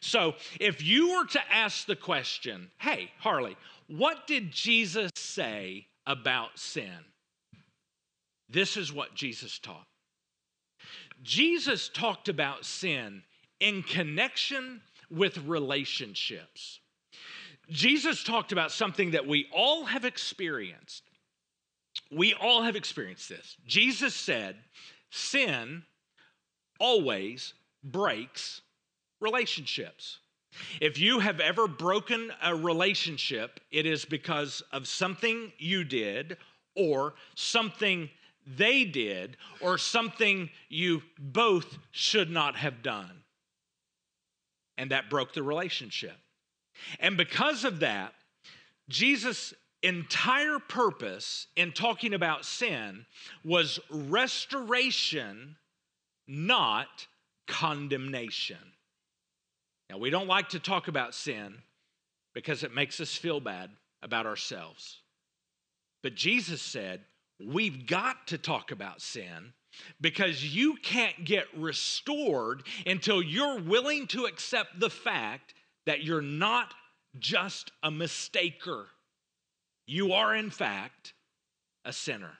[0.00, 3.56] So, if you were to ask the question, hey, Harley,
[3.88, 7.04] what did Jesus say about sin?
[8.48, 9.86] This is what Jesus taught.
[11.22, 13.22] Jesus talked about sin
[13.60, 16.80] in connection with relationships.
[17.68, 21.04] Jesus talked about something that we all have experienced.
[22.10, 23.56] We all have experienced this.
[23.66, 24.56] Jesus said,
[25.10, 25.84] Sin
[26.78, 28.62] always breaks
[29.20, 30.18] relationships.
[30.80, 36.36] If you have ever broken a relationship, it is because of something you did
[36.74, 38.10] or something
[38.46, 43.22] they did or something you both should not have done.
[44.76, 46.16] And that broke the relationship.
[46.98, 48.14] And because of that,
[48.88, 53.06] Jesus' entire purpose in talking about sin
[53.44, 55.56] was restoration,
[56.26, 57.06] not
[57.46, 58.58] condemnation.
[59.90, 61.56] Now, we don't like to talk about sin
[62.32, 63.70] because it makes us feel bad
[64.02, 65.00] about ourselves.
[66.02, 67.00] But Jesus said,
[67.44, 69.54] We've got to talk about sin
[70.00, 75.54] because you can't get restored until you're willing to accept the fact
[75.86, 76.74] that you're not
[77.18, 78.84] just a mistaker.
[79.86, 81.14] You are, in fact,
[81.84, 82.34] a sinner.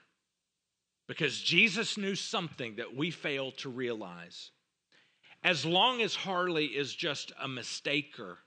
[1.07, 4.51] Because Jesus knew something that we fail to realize.
[5.43, 8.37] As long as Harley is just a mistaker,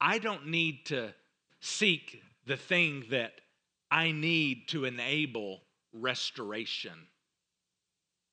[0.00, 1.14] I don't need to
[1.60, 3.32] seek the thing that
[3.90, 7.08] I need to enable restoration.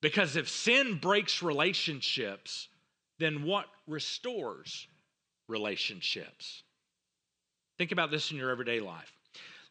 [0.02, 2.68] Because if sin breaks relationships,
[3.20, 4.88] then what restores
[5.48, 6.64] relationships?
[7.78, 9.12] Think about this in your everyday life.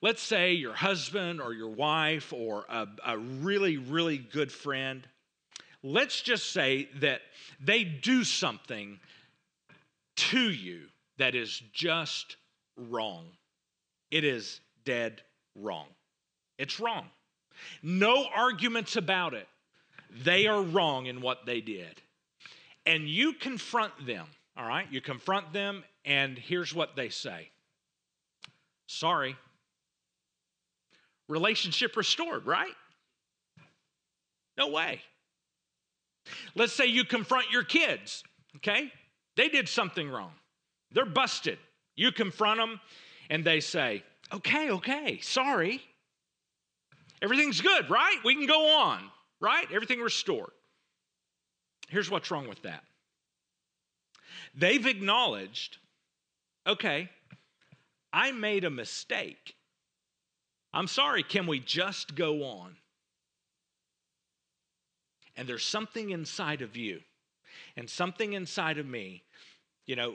[0.02, 5.06] Let's say your husband or your wife or a, a really, really good friend,
[5.86, 7.20] let's just say that
[7.60, 8.98] they do something
[10.16, 10.80] to you
[11.18, 12.36] that is just
[12.76, 13.26] wrong.
[14.10, 15.22] It is dead
[15.54, 15.86] wrong.
[16.58, 17.06] It's wrong.
[17.82, 19.46] No arguments about it.
[20.24, 22.02] They are wrong in what they did.
[22.84, 24.86] And you confront them, all right?
[24.90, 27.50] You confront them, and here's what they say
[28.88, 29.36] Sorry.
[31.28, 32.72] Relationship restored, right?
[34.56, 35.02] No way.
[36.54, 38.24] Let's say you confront your kids,
[38.56, 38.92] okay?
[39.36, 40.32] They did something wrong.
[40.92, 41.58] They're busted.
[41.94, 42.80] You confront them,
[43.30, 45.80] and they say, Okay, okay, sorry.
[47.22, 48.18] Everything's good, right?
[48.24, 49.00] We can go on,
[49.40, 49.66] right?
[49.72, 50.50] Everything restored.
[51.88, 52.82] Here's what's wrong with that
[54.54, 55.78] they've acknowledged,
[56.66, 57.10] okay,
[58.12, 59.54] I made a mistake.
[60.72, 62.76] I'm sorry, can we just go on?
[65.36, 67.00] And there's something inside of you
[67.76, 69.22] and something inside of me,
[69.86, 70.14] you know,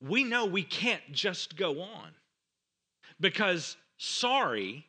[0.00, 2.10] we know we can't just go on
[3.20, 4.86] because sorry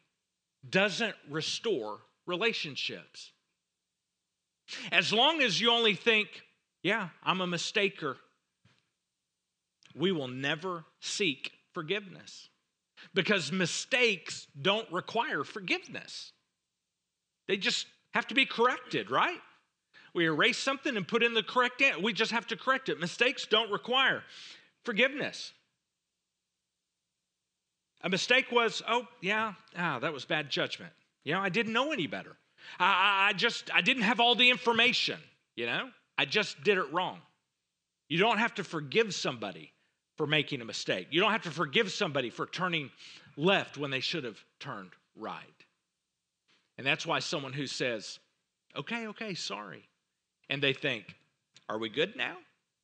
[0.68, 3.32] doesn't restore relationships.
[4.92, 6.28] As long as you only think,
[6.84, 8.16] yeah, I'm a mistaker,
[9.96, 12.50] we will never seek forgiveness
[13.14, 16.32] because mistakes don't require forgiveness.
[17.48, 19.40] They just have to be corrected, right?
[20.14, 22.02] We erase something and put in the correct answer.
[22.02, 23.00] We just have to correct it.
[23.00, 24.24] Mistakes don't require
[24.84, 25.54] forgiveness.
[28.02, 30.94] A mistake was, oh, yeah, ah, that was bad judgment.
[31.24, 32.36] You know, I didn't know any better.
[32.80, 35.20] I, I just, I didn't have all the information,
[35.56, 35.90] you know?
[36.18, 37.20] I just did it wrong.
[38.08, 39.72] You don't have to forgive somebody
[40.18, 41.08] for making a mistake.
[41.12, 42.90] You don't have to forgive somebody for turning
[43.38, 45.59] left when they should have turned right.
[46.80, 48.20] And that's why someone who says,
[48.74, 49.84] okay, okay, sorry,
[50.50, 51.14] and they think,
[51.68, 52.38] are we good now?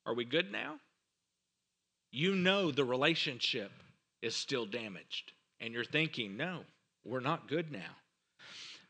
[0.04, 0.74] Are we good now?
[2.12, 3.72] You know the relationship
[4.20, 5.32] is still damaged.
[5.60, 6.60] And you're thinking, no,
[7.06, 7.96] we're not good now.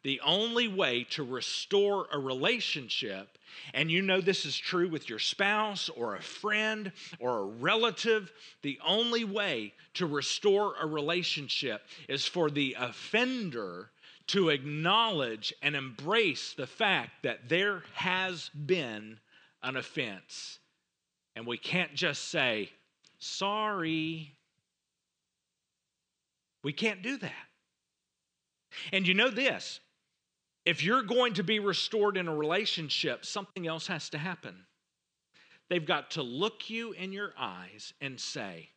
[0.02, 3.38] The only way to restore a relationship,
[3.74, 6.90] and you know this is true with your spouse or a friend
[7.20, 13.90] or a relative, the only way to restore a relationship is for the offender
[14.28, 19.20] to acknowledge and embrace the fact that there has been
[19.62, 20.58] an offense.
[21.34, 22.70] And we can't just say,
[23.18, 24.34] sorry.
[26.64, 27.32] We can't do that.
[28.92, 29.80] And you know this
[30.64, 34.66] if you're going to be restored in a relationship, something else has to happen.
[35.70, 38.70] They've got to look you in your eyes and say,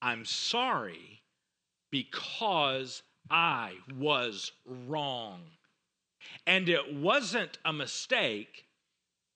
[0.00, 1.22] I'm sorry
[1.90, 4.52] because I was
[4.86, 5.40] wrong.
[6.46, 8.66] And it wasn't a mistake,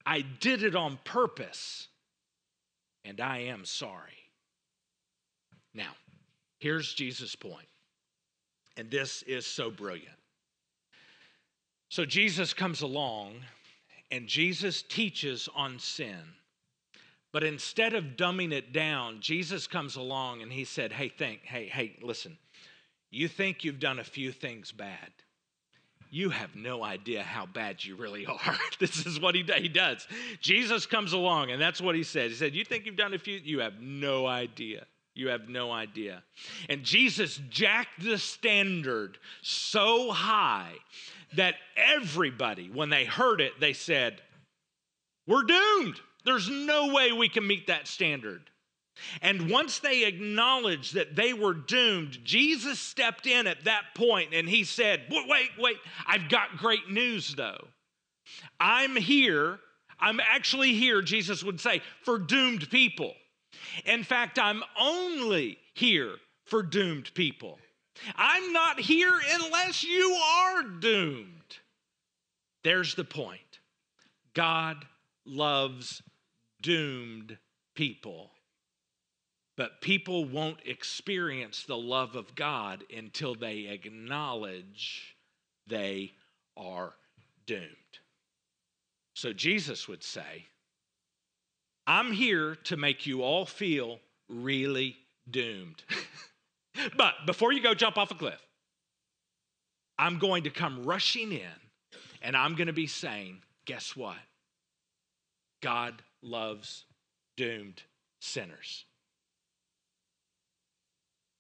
[0.05, 1.89] I did it on purpose,
[3.05, 4.31] and I am sorry.
[5.75, 5.93] Now,
[6.59, 7.69] here's Jesus' point,
[8.77, 10.17] and this is so brilliant.
[11.89, 13.35] So, Jesus comes along
[14.11, 16.21] and Jesus teaches on sin.
[17.33, 21.67] But instead of dumbing it down, Jesus comes along and he said, Hey, think, hey,
[21.67, 22.39] hey, listen,
[23.17, 25.11] you think you've done a few things bad.
[26.11, 28.59] You have no idea how bad you really are.
[28.79, 30.07] this is what he, he does.
[30.41, 32.31] Jesus comes along, and that's what he said.
[32.31, 33.41] He said, You think you've done a few?
[33.43, 34.87] You have no idea.
[35.15, 36.23] You have no idea.
[36.69, 40.75] And Jesus jacked the standard so high
[41.37, 44.21] that everybody, when they heard it, they said,
[45.27, 46.01] We're doomed.
[46.27, 48.43] There's no way we can meet that standard.
[49.21, 54.49] And once they acknowledged that they were doomed, Jesus stepped in at that point and
[54.49, 55.77] he said, Wait, wait,
[56.07, 57.69] I've got great news though.
[58.59, 59.59] I'm here,
[60.01, 63.15] I'm actually here, Jesus would say, for doomed people.
[63.85, 67.59] In fact, I'm only here for doomed people.
[68.15, 71.59] I'm not here unless you are doomed.
[72.63, 73.41] There's the point.
[74.35, 74.85] God
[75.25, 76.03] loves
[76.61, 77.39] doomed
[77.75, 78.31] people.
[79.57, 85.17] But people won't experience the love of God until they acknowledge
[85.67, 86.13] they
[86.57, 86.95] are
[87.47, 87.71] doomed.
[89.15, 90.47] So Jesus would say,
[91.87, 94.97] I'm here to make you all feel really
[95.31, 95.83] doomed.
[96.97, 98.43] but before you go jump off a cliff,
[99.99, 101.41] I'm going to come rushing in
[102.21, 104.17] and I'm going to be saying, guess what?
[105.63, 106.85] God loves
[107.37, 107.83] doomed
[108.21, 108.85] sinners.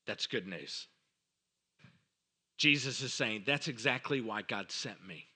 [0.06, 0.86] That's good news.
[2.58, 5.26] Jesus is saying, That's exactly why God sent me.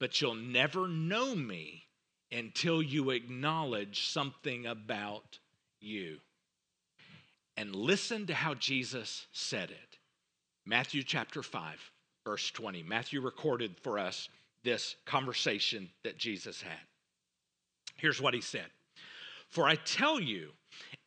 [0.00, 1.84] But you'll never know me
[2.32, 5.38] until you acknowledge something about
[5.80, 6.18] you.
[7.56, 9.98] And listen to how Jesus said it.
[10.66, 11.92] Matthew chapter 5,
[12.26, 12.82] verse 20.
[12.82, 14.28] Matthew recorded for us
[14.64, 16.72] this conversation that Jesus had.
[17.96, 18.66] Here's what he said
[19.48, 20.50] For I tell you,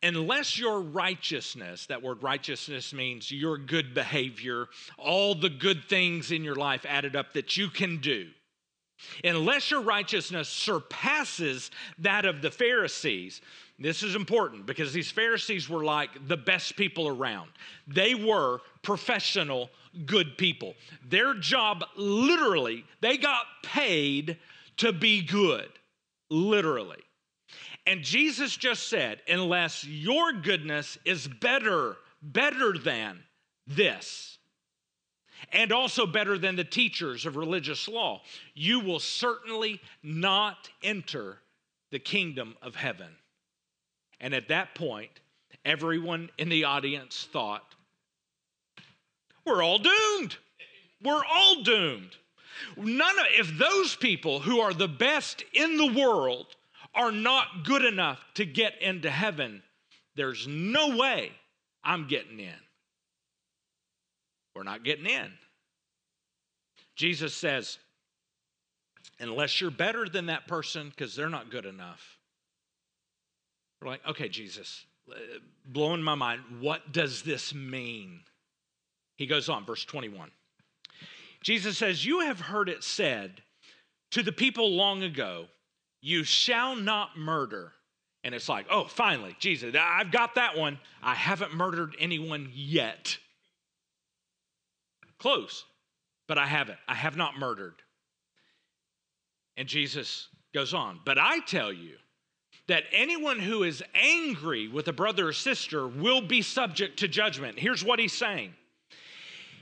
[0.02, 6.44] unless your righteousness, that word righteousness means your good behavior, all the good things in
[6.44, 8.28] your life added up that you can do,
[9.24, 13.40] unless your righteousness surpasses that of the Pharisees,
[13.78, 17.50] this is important because these Pharisees were like the best people around.
[17.86, 19.70] They were professional,
[20.04, 20.74] good people.
[21.08, 24.38] Their job, literally, they got paid
[24.78, 25.68] to be good,
[26.28, 27.02] literally.
[27.88, 33.24] And Jesus just said, unless your goodness is better, better than
[33.66, 34.36] this,
[35.54, 38.20] and also better than the teachers of religious law,
[38.52, 41.38] you will certainly not enter
[41.90, 43.08] the kingdom of heaven.
[44.20, 45.20] And at that point,
[45.64, 47.74] everyone in the audience thought,
[49.46, 50.36] we're all doomed.
[51.02, 52.16] We're all doomed.
[52.76, 56.54] None of if those people who are the best in the world
[56.94, 59.62] are not good enough to get into heaven,
[60.16, 61.32] there's no way
[61.84, 62.60] I'm getting in.
[64.54, 65.32] We're not getting in.
[66.96, 67.78] Jesus says,
[69.20, 72.18] unless you're better than that person, because they're not good enough.
[73.80, 75.14] We're like, okay, Jesus, uh,
[75.64, 78.20] blowing my mind, what does this mean?
[79.16, 80.30] He goes on, verse 21.
[81.42, 83.42] Jesus says, You have heard it said
[84.10, 85.46] to the people long ago,
[86.00, 87.72] you shall not murder.
[88.24, 90.78] And it's like, oh, finally, Jesus, I've got that one.
[91.02, 93.16] I haven't murdered anyone yet.
[95.18, 95.64] Close,
[96.26, 96.78] but I haven't.
[96.86, 97.74] I have not murdered.
[99.56, 101.96] And Jesus goes on, but I tell you
[102.68, 107.58] that anyone who is angry with a brother or sister will be subject to judgment.
[107.58, 108.54] Here's what he's saying.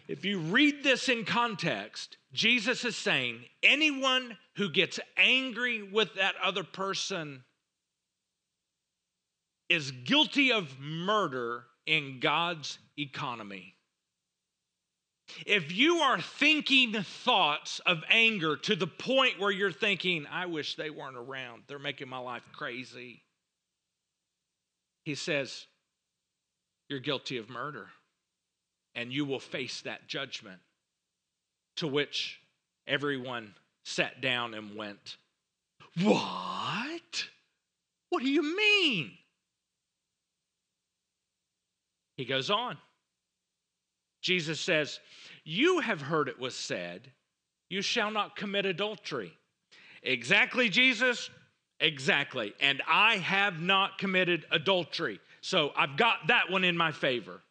[0.08, 6.34] If you read this in context, Jesus is saying anyone who gets angry with that
[6.42, 7.42] other person
[9.68, 13.74] is guilty of murder in God's economy.
[15.44, 20.76] If you are thinking thoughts of anger to the point where you're thinking, I wish
[20.76, 23.24] they weren't around, they're making my life crazy,
[25.04, 25.66] he says,
[26.88, 27.88] you're guilty of murder
[28.96, 30.58] and you will face that judgment.
[31.76, 32.40] To which
[32.88, 35.18] everyone sat down and went,
[36.02, 37.28] What?
[38.08, 39.12] What do you mean?
[42.16, 42.78] He goes on.
[44.22, 44.98] Jesus says,
[45.44, 47.12] You have heard it was said,
[47.68, 49.32] You shall not commit adultery.
[50.02, 51.30] Exactly, Jesus?
[51.78, 52.54] Exactly.
[52.60, 55.20] And I have not committed adultery.
[55.42, 57.42] So I've got that one in my favor.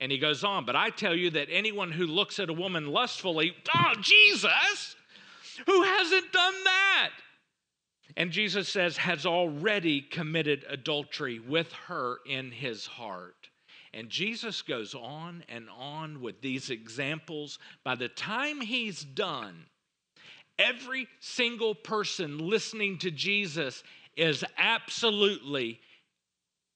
[0.00, 2.86] And he goes on, but I tell you that anyone who looks at a woman
[2.86, 4.96] lustfully, oh, Jesus,
[5.66, 7.10] who hasn't done that?
[8.16, 13.50] And Jesus says, has already committed adultery with her in his heart.
[13.92, 17.58] And Jesus goes on and on with these examples.
[17.84, 19.66] By the time he's done,
[20.58, 23.82] every single person listening to Jesus
[24.16, 25.80] is absolutely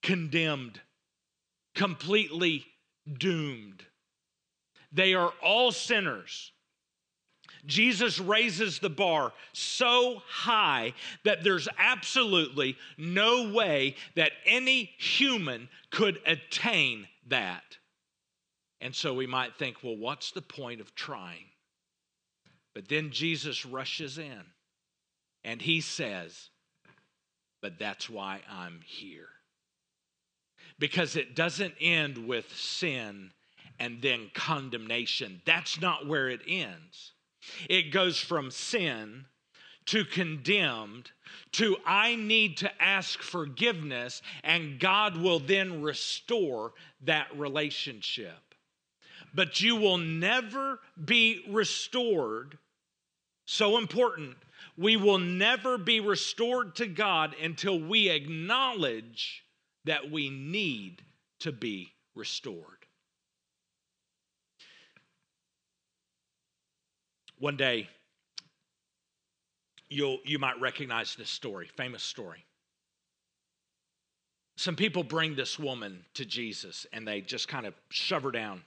[0.02, 0.80] condemned,
[1.74, 2.66] completely
[3.10, 3.84] doomed.
[4.92, 6.52] They are all sinners.
[7.66, 10.92] Jesus raises the bar so high
[11.24, 17.78] that there's absolutely no way that any human could attain that.
[18.80, 21.46] And so we might think, well, what's the point of trying?
[22.74, 24.42] But then Jesus rushes in
[25.42, 26.50] and he says,
[27.62, 29.28] but that's why I'm here
[30.78, 33.30] because it doesn't end with sin
[33.78, 35.40] and then condemnation.
[35.44, 37.12] That's not where it ends.
[37.68, 39.26] It goes from sin
[39.86, 41.10] to condemned
[41.52, 46.72] to I need to ask forgiveness, and God will then restore
[47.02, 48.54] that relationship.
[49.34, 52.58] But you will never be restored.
[53.46, 54.36] So important.
[54.76, 59.43] We will never be restored to God until we acknowledge
[59.84, 61.02] that we need
[61.40, 62.86] to be restored.
[67.38, 67.88] One day,
[69.88, 72.44] you'll, you might recognize this story, famous story.
[74.56, 78.62] Some people bring this woman to Jesus and they just kind of shove her down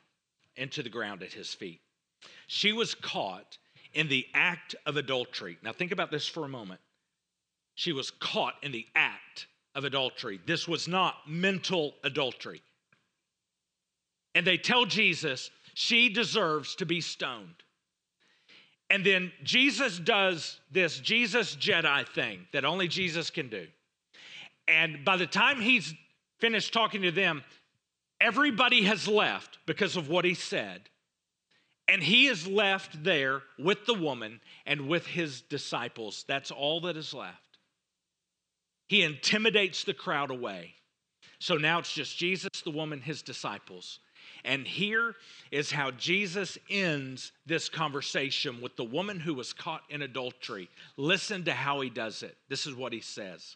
[0.58, 1.80] into the ground at his feet.
[2.48, 3.58] She was caught
[3.94, 5.58] in the act of adultery.
[5.64, 6.82] Now, think about this for a moment.
[7.76, 9.48] She was caught in the act
[9.78, 10.42] of adultery.
[10.46, 12.62] This was not mental adultery.
[14.36, 17.64] And they tell Jesus she deserves to be stoned.
[18.90, 23.68] And then Jesus does this Jesus Jedi thing that only Jesus can do.
[24.68, 25.94] And by the time he's
[26.40, 27.44] finished talking to them,
[28.20, 30.90] everybody has left because of what he said.
[31.88, 36.26] And he is left there with the woman and with his disciples.
[36.28, 37.47] That's all that is left.
[38.88, 40.74] He intimidates the crowd away.
[41.40, 44.00] So now it's just Jesus, the woman, his disciples.
[44.44, 45.16] And here
[45.52, 50.70] is how Jesus ends this conversation with the woman who was caught in adultery.
[50.96, 52.38] Listen to how he does it.
[52.50, 53.56] This is what he says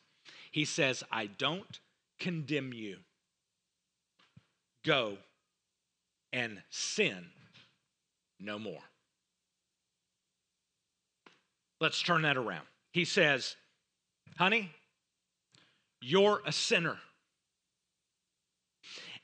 [0.52, 1.80] He says, I don't
[2.20, 2.98] condemn you.
[4.86, 5.18] Go
[6.34, 7.26] and sin
[8.40, 8.82] no more.
[11.80, 12.66] Let's turn that around.
[12.92, 13.56] He says,
[14.38, 14.72] Honey,
[16.02, 16.98] you're a sinner.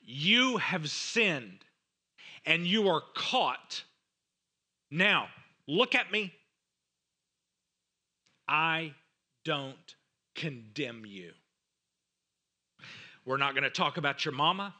[0.00, 1.64] You have sinned
[2.46, 3.82] and you are caught.
[4.90, 5.28] Now,
[5.66, 6.32] look at me.
[8.48, 8.94] I
[9.44, 9.94] don't
[10.34, 11.32] condemn you.
[13.26, 14.74] We're not going to talk about your mama.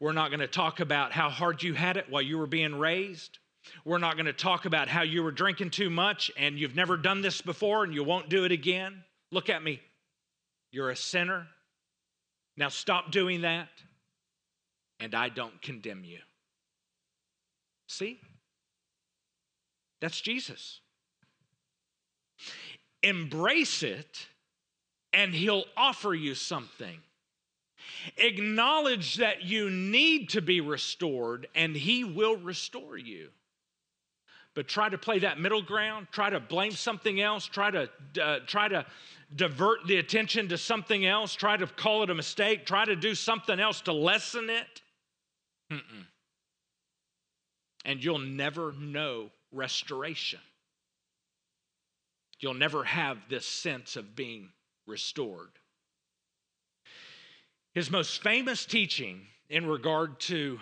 [0.00, 2.78] We're not going to talk about how hard you had it while you were being
[2.78, 3.38] raised.
[3.84, 6.96] We're not going to talk about how you were drinking too much and you've never
[6.96, 9.02] done this before and you won't do it again.
[9.32, 9.80] Look at me.
[10.76, 11.46] You're a sinner.
[12.58, 13.70] Now stop doing that
[15.00, 16.18] and I don't condemn you.
[17.86, 18.20] See?
[20.02, 20.80] That's Jesus.
[23.02, 24.26] Embrace it,
[25.14, 26.98] and He'll offer you something.
[28.18, 33.30] Acknowledge that you need to be restored, and He will restore you.
[34.54, 37.88] But try to play that middle ground, try to blame something else, try to,
[38.22, 38.84] uh, try to
[39.34, 43.14] divert the attention to something else, try to call it a mistake, try to do
[43.14, 44.82] something else to lessen it.
[45.72, 46.06] Mm-mm.
[47.84, 50.40] And you'll never know restoration.
[52.40, 54.50] You'll never have this sense of being
[54.86, 55.50] restored.
[57.74, 60.58] His most famous teaching in regard to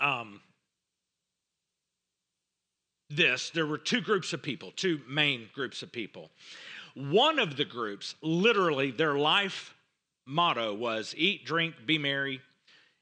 [0.00, 0.40] um,
[3.10, 6.30] this, there were two groups of people, two main groups of people.
[6.94, 9.74] One of the groups, literally, their life
[10.26, 12.40] motto was eat, drink, be merry,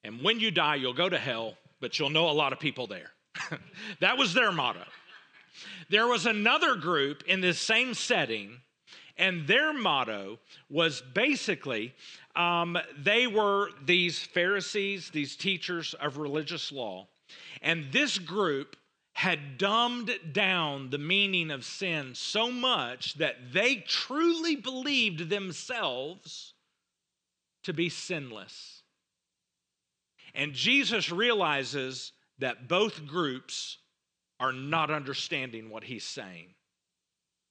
[0.04, 2.86] and when you die, you'll go to hell, but you'll know a lot of people
[2.86, 3.10] there.
[4.00, 4.84] that was their motto.
[5.90, 8.60] There was another group in this same setting,
[9.18, 10.38] and their motto
[10.70, 11.94] was basically
[12.34, 17.08] um, they were these Pharisees, these teachers of religious law,
[17.60, 18.76] and this group
[19.12, 26.54] had dumbed down the meaning of sin so much that they truly believed themselves
[27.62, 28.82] to be sinless.
[30.34, 33.78] And Jesus realizes that both groups
[34.40, 36.54] are not understanding what he's saying.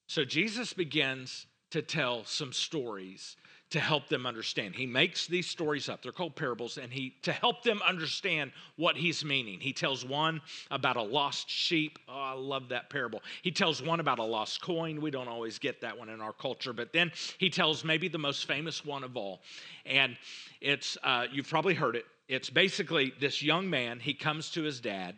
[0.07, 3.37] So Jesus begins to tell some stories
[3.71, 4.75] to help them understand.
[4.75, 6.03] He makes these stories up.
[6.03, 9.59] They're called parables and he to help them understand what he's meaning.
[9.59, 11.97] He tells one about a lost sheep.
[12.07, 13.21] Oh, I love that parable.
[13.41, 14.99] He tells one about a lost coin.
[15.01, 18.17] We don't always get that one in our culture, but then he tells maybe the
[18.17, 19.41] most famous one of all.
[19.85, 20.17] And
[20.59, 22.05] it's uh, you've probably heard it.
[22.27, 25.15] It's basically this young man, he comes to his dad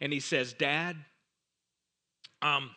[0.00, 0.96] and he says, Dad,
[2.42, 2.70] um,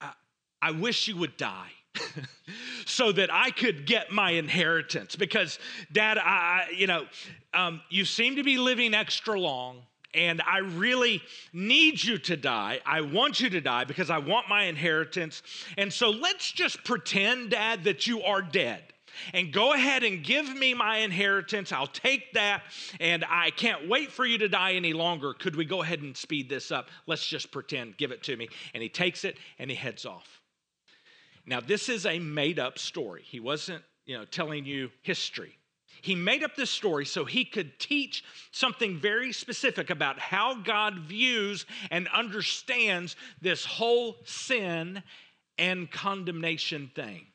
[0.00, 0.12] I,
[0.60, 1.70] I wish you would die.
[2.86, 5.16] so that I could get my inheritance.
[5.16, 5.58] Because,
[5.92, 7.06] Dad, I, you know,
[7.54, 9.82] um, you seem to be living extra long,
[10.14, 11.22] and I really
[11.52, 12.80] need you to die.
[12.86, 15.42] I want you to die because I want my inheritance.
[15.76, 18.82] And so let's just pretend, Dad, that you are dead.
[19.32, 21.72] and go ahead and give me my inheritance.
[21.72, 22.62] I'll take that,
[23.00, 25.34] and I can't wait for you to die any longer.
[25.34, 26.88] Could we go ahead and speed this up?
[27.06, 28.48] Let's just pretend, give it to me.
[28.74, 30.35] And he takes it and he heads off.
[31.46, 33.22] Now, this is a made up story.
[33.24, 35.56] He wasn't, you know, telling you history.
[36.02, 41.00] He made up this story so he could teach something very specific about how God
[41.00, 45.02] views and understands this whole sin
[45.58, 47.26] and condemnation thing.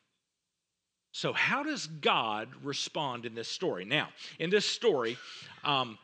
[1.12, 3.84] So, how does God respond in this story?
[3.84, 4.08] Now,
[4.38, 5.18] in this story,
[5.62, 5.98] um,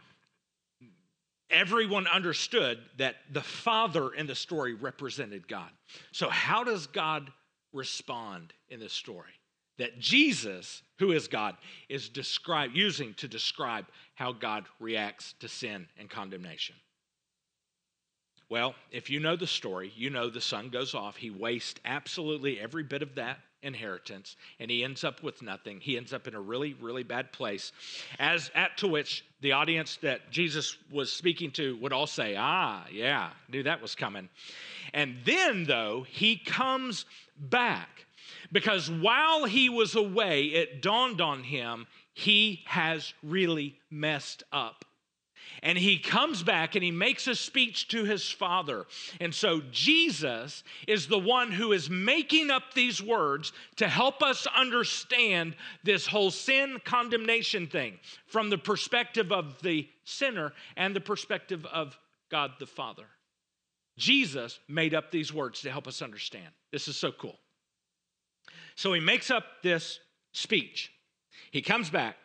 [1.49, 5.71] everyone understood that the Father in the story represented God.
[6.13, 7.33] So, how does God
[7.73, 9.33] respond in this story?
[9.79, 11.57] That Jesus, who is God,
[11.89, 16.75] is describe, using to describe how God reacts to sin and condemnation.
[18.51, 21.17] Well, if you know the story, you know the son goes off.
[21.17, 25.81] He wastes absolutely every bit of that inheritance and he ends up with nothing.
[25.81, 27.73] He ends up in a really, really bad place.
[28.19, 32.85] As at to which the audience that Jesus was speaking to would all say, Ah,
[32.93, 34.29] yeah, knew that was coming.
[34.95, 37.05] And then, though, he comes
[37.37, 38.07] back
[38.53, 44.85] because while he was away, it dawned on him he has really messed up.
[45.63, 48.87] And he comes back and he makes a speech to his father.
[49.21, 54.47] And so Jesus is the one who is making up these words to help us
[54.55, 61.67] understand this whole sin condemnation thing from the perspective of the sinner and the perspective
[61.67, 61.99] of
[62.31, 63.07] God the Father.
[63.97, 66.49] Jesus made up these words to help us understand.
[66.71, 67.39] This is so cool.
[68.77, 69.99] So he makes up this
[70.33, 70.93] speech.
[71.51, 72.17] He comes back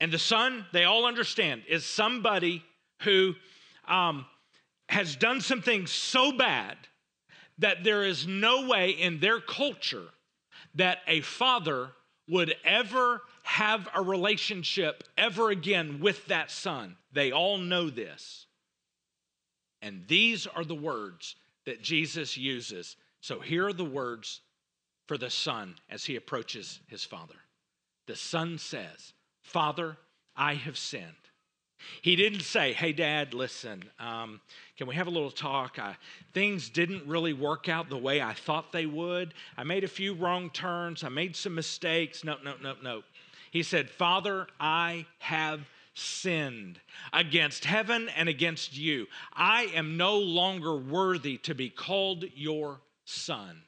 [0.00, 2.62] and the son, they all understand, is somebody
[3.02, 3.34] who
[3.86, 4.26] um,
[4.88, 6.76] has done something so bad
[7.58, 10.06] that there is no way in their culture
[10.76, 11.90] that a father
[12.28, 16.96] would ever have a relationship ever again with that son.
[17.12, 18.46] They all know this.
[19.82, 22.96] And these are the words that Jesus uses.
[23.20, 24.40] So here are the words
[25.06, 27.36] for the son as he approaches his father.
[28.06, 29.12] The son says,
[29.48, 29.96] Father,
[30.36, 31.14] I have sinned.
[32.02, 34.40] He didn't say, Hey, Dad, listen, um,
[34.76, 35.78] can we have a little talk?
[35.78, 35.96] I,
[36.34, 39.32] things didn't really work out the way I thought they would.
[39.56, 41.02] I made a few wrong turns.
[41.02, 42.24] I made some mistakes.
[42.24, 43.02] No, no, no, no.
[43.50, 45.60] He said, Father, I have
[45.94, 46.78] sinned
[47.12, 49.06] against heaven and against you.
[49.32, 53.62] I am no longer worthy to be called your son.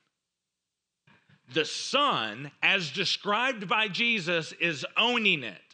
[1.52, 5.69] The son, as described by Jesus, is owning it.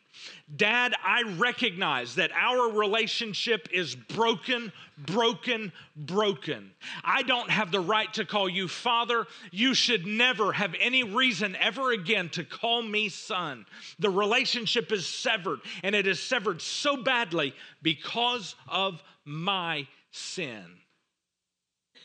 [0.55, 6.71] Dad, I recognize that our relationship is broken, broken, broken.
[7.03, 9.27] I don't have the right to call you father.
[9.51, 13.67] You should never have any reason ever again to call me son.
[13.99, 20.65] The relationship is severed, and it is severed so badly because of my sin.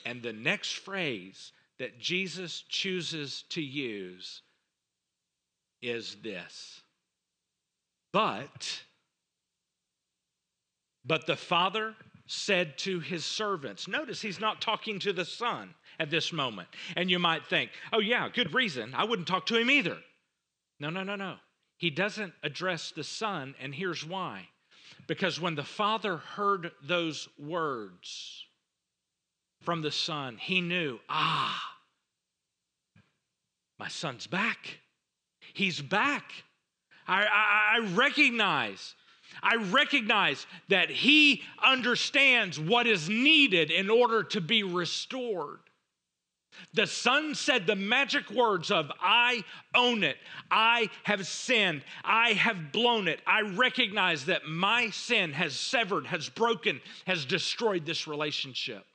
[0.03, 4.41] And the next phrase that Jesus chooses to use
[5.81, 6.80] is this
[8.13, 8.83] but,
[11.05, 11.95] but the father
[12.27, 16.69] said to his servants, notice he's not talking to the son at this moment.
[16.95, 18.93] And you might think, oh, yeah, good reason.
[18.93, 19.97] I wouldn't talk to him either.
[20.79, 21.35] No, no, no, no.
[21.77, 24.47] He doesn't address the son, and here's why.
[25.07, 28.45] Because when the father heard those words
[29.61, 31.61] from the son, he knew, ah,
[33.79, 34.79] my son's back.
[35.53, 36.31] He's back.
[37.11, 38.95] I, I, I recognize
[39.41, 45.59] I recognize that he understands what is needed in order to be restored.
[46.73, 49.43] The son said the magic words of, I
[49.73, 50.17] own it.
[50.51, 51.83] I have sinned.
[52.03, 53.21] I have blown it.
[53.25, 58.85] I recognize that my sin has severed, has broken, has destroyed this relationship.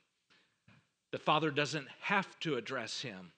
[1.11, 3.31] The father doesn't have to address him.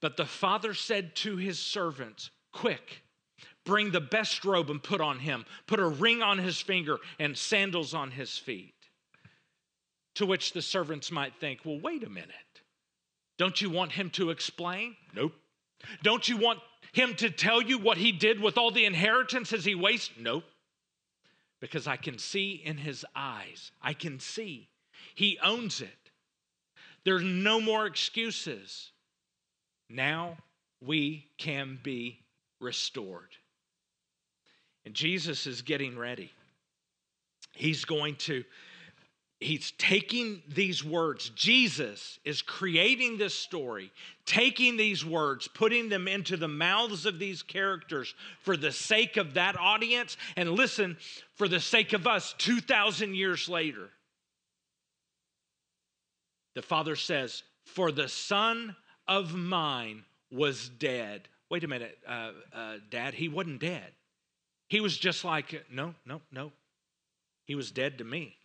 [0.00, 3.02] But the father said to his servants, Quick,
[3.70, 7.38] Bring the best robe and put on him, put a ring on his finger and
[7.38, 8.74] sandals on his feet.
[10.16, 12.34] To which the servants might think, well, wait a minute.
[13.38, 14.96] Don't you want him to explain?
[15.14, 15.34] Nope.
[16.02, 16.58] Don't you want
[16.90, 20.20] him to tell you what he did with all the inheritances he wasted?
[20.20, 20.42] Nope.
[21.60, 24.68] Because I can see in his eyes, I can see.
[25.14, 26.10] He owns it.
[27.04, 28.90] There's no more excuses.
[29.88, 30.38] Now
[30.80, 32.24] we can be
[32.58, 33.36] restored.
[34.84, 36.30] And Jesus is getting ready.
[37.52, 38.44] He's going to
[39.40, 41.30] he's taking these words.
[41.30, 43.90] Jesus is creating this story,
[44.26, 49.34] taking these words, putting them into the mouths of these characters for the sake of
[49.34, 50.96] that audience, and listen,
[51.34, 53.88] for the sake of us 2,000 years later.
[56.54, 58.76] The Father says, For the Son
[59.08, 61.28] of mine was dead.
[61.48, 63.92] Wait a minute, uh, uh, Dad, he wasn't dead.
[64.70, 66.52] He was just like, no, no, no.
[67.44, 68.36] He was dead to me.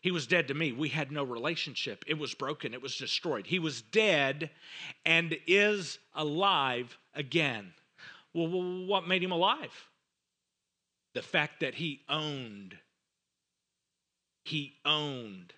[0.00, 0.72] He was dead to me.
[0.72, 2.02] We had no relationship.
[2.06, 3.46] It was broken, it was destroyed.
[3.46, 4.48] He was dead
[5.04, 7.74] and is alive again.
[8.32, 8.48] Well,
[8.86, 9.88] what made him alive?
[11.12, 12.78] The fact that he owned,
[14.44, 15.52] he owned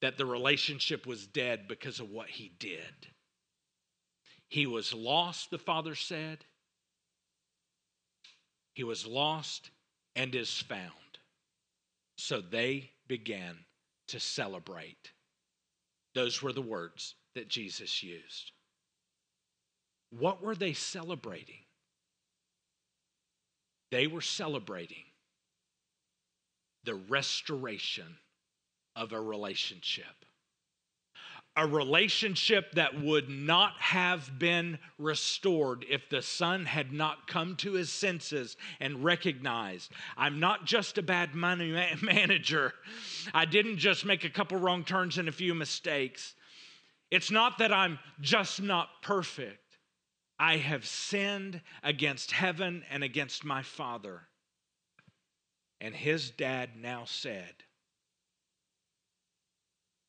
[0.00, 3.08] that the relationship was dead because of what he did.
[4.48, 6.46] He was lost, the father said.
[8.76, 9.70] He was lost
[10.14, 10.92] and is found.
[12.18, 13.56] So they began
[14.08, 15.12] to celebrate.
[16.14, 18.52] Those were the words that Jesus used.
[20.10, 21.64] What were they celebrating?
[23.90, 25.04] They were celebrating
[26.84, 28.18] the restoration
[28.94, 30.25] of a relationship
[31.56, 37.72] a relationship that would not have been restored if the son had not come to
[37.72, 42.74] his senses and recognized I'm not just a bad money manager.
[43.32, 46.34] I didn't just make a couple wrong turns and a few mistakes.
[47.10, 49.60] It's not that I'm just not perfect.
[50.38, 54.28] I have sinned against heaven and against my father.
[55.80, 57.54] And his dad now said,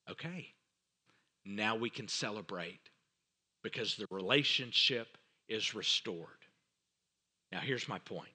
[0.10, 0.54] Okay
[1.56, 2.80] now we can celebrate
[3.64, 5.18] because the relationship
[5.48, 6.28] is restored.
[7.52, 8.30] Now, here's my point.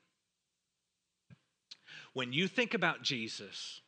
[2.15, 3.81] When you think about Jesus,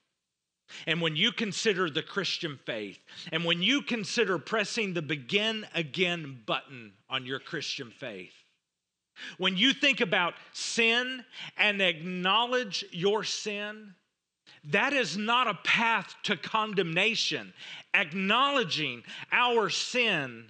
[0.87, 2.99] and when you consider the Christian faith,
[3.33, 8.33] and when you consider pressing the begin again button on your Christian faith,
[9.39, 11.25] when you think about sin
[11.57, 13.95] and acknowledge your sin,
[14.71, 17.53] that is not a path to condemnation.
[17.93, 20.47] Acknowledging our sin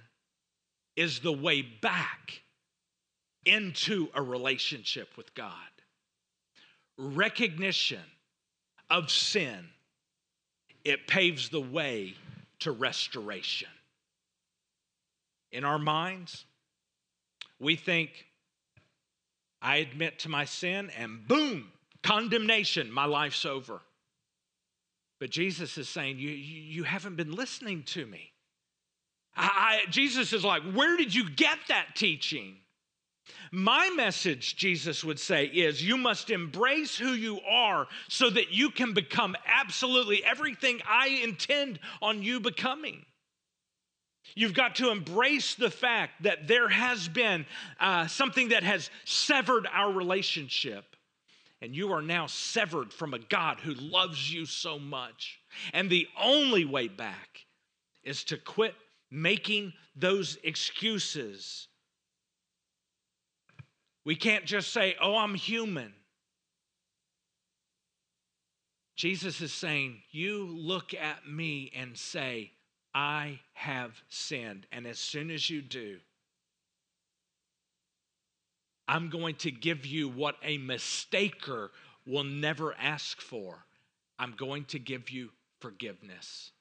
[0.95, 2.41] is the way back
[3.45, 5.51] into a relationship with God.
[6.97, 8.03] Recognition
[8.89, 9.67] of sin,
[10.83, 12.15] it paves the way
[12.59, 13.67] to restoration.
[15.51, 16.45] In our minds,
[17.59, 18.25] we think,
[19.61, 21.71] I admit to my sin, and boom,
[22.03, 23.81] condemnation, my life's over.
[25.19, 28.31] But Jesus is saying, You, you haven't been listening to me.
[29.35, 32.57] I, Jesus is like, Where did you get that teaching?
[33.51, 38.69] My message, Jesus would say, is you must embrace who you are so that you
[38.69, 43.03] can become absolutely everything I intend on you becoming.
[44.35, 47.45] You've got to embrace the fact that there has been
[47.79, 50.94] uh, something that has severed our relationship
[51.65, 55.39] and you are now severed from a God who loves you so much.
[55.73, 57.39] And the only way back
[58.03, 58.75] is to quit
[59.09, 61.67] making those excuses.
[64.05, 65.91] We can't just say, Oh, I'm human.
[68.95, 72.51] Jesus is saying, You look at me and say,
[72.93, 74.67] I have sinned.
[74.71, 75.97] And as soon as you do,
[78.87, 81.69] I'm going to give you what a mistaker
[82.05, 83.65] will never ask for.
[84.19, 86.51] I'm going to give you forgiveness,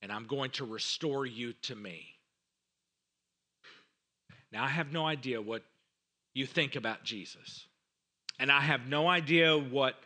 [0.00, 2.06] and I'm going to restore you to me.
[4.52, 5.62] Now, I have no idea what
[6.34, 7.66] you think about Jesus,
[8.38, 9.96] and I have no idea what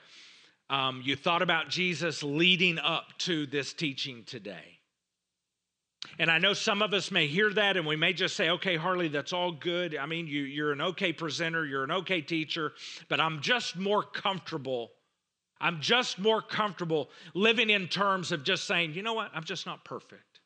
[0.68, 4.73] um, you thought about Jesus leading up to this teaching today.
[6.18, 8.76] And I know some of us may hear that and we may just say, okay,
[8.76, 9.96] Harley, that's all good.
[9.96, 12.72] I mean, you, you're an okay presenter, you're an okay teacher,
[13.08, 14.90] but I'm just more comfortable.
[15.60, 19.66] I'm just more comfortable living in terms of just saying, you know what, I'm just
[19.66, 20.40] not perfect.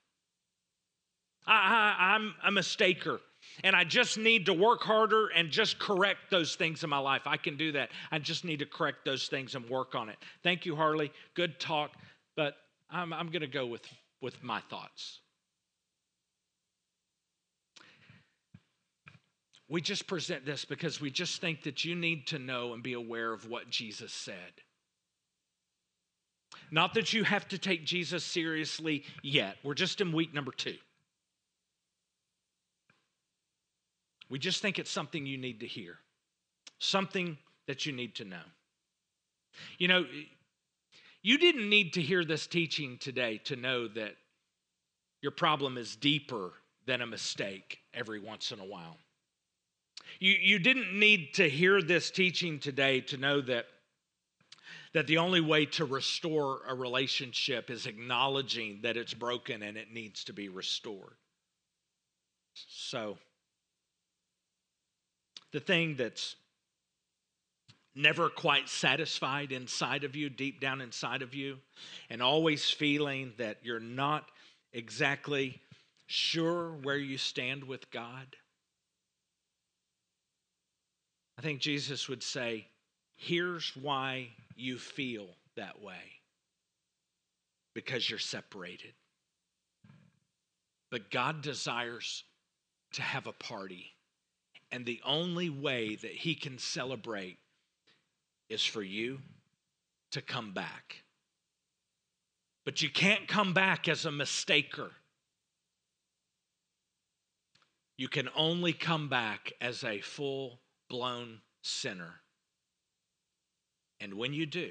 [1.47, 3.19] I, I, I'm a mistaker
[3.65, 7.23] and I just need to work harder and just correct those things in my life.
[7.27, 7.91] I can do that.
[8.11, 10.17] I just need to correct those things and work on it.
[10.43, 11.11] Thank you, Harley.
[11.35, 11.93] Good talk,
[12.37, 12.55] but
[12.91, 13.83] I'm, I'm going to go with,
[14.21, 15.21] with my thoughts.
[19.69, 22.95] We just present this because we just think that you need to know and be
[22.95, 24.35] aware of what Jesus said.
[26.71, 29.57] Not that you have to take Jesus seriously yet.
[29.62, 30.77] We're just in week number two.
[34.31, 35.99] We just think it's something you need to hear,
[36.79, 38.37] something that you need to know.
[39.79, 40.05] You know,
[41.23, 44.14] You didn't need to hear this teaching today to know that
[45.21, 46.53] your problem is deeper
[46.87, 48.97] than a mistake every once in a while.
[50.21, 53.67] You, you didn't need to hear this teaching today to know that,
[54.93, 59.93] that the only way to restore a relationship is acknowledging that it's broken and it
[59.93, 61.15] needs to be restored.
[62.55, 63.19] So,
[65.53, 66.37] the thing that's
[67.95, 71.59] never quite satisfied inside of you, deep down inside of you,
[72.11, 74.25] and always feeling that you're not
[74.73, 75.61] exactly
[76.07, 78.37] sure where you stand with God?
[81.39, 82.66] I think Jesus would say,
[83.14, 85.26] Here's why you feel
[85.57, 86.20] that way
[87.74, 88.93] because you're separated.
[90.91, 92.24] But God desires
[92.93, 93.93] to have a party.
[94.72, 97.39] And the only way that He can celebrate
[98.49, 99.20] is for you
[100.11, 101.03] to come back.
[102.64, 104.91] But you can't come back as a mistaker.
[107.97, 112.20] You can only come back as a full blown sinner.
[114.01, 114.70] And when you do,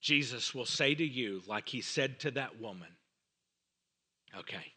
[0.00, 2.88] Jesus will say to you, like he said to that woman,
[4.38, 4.72] okay,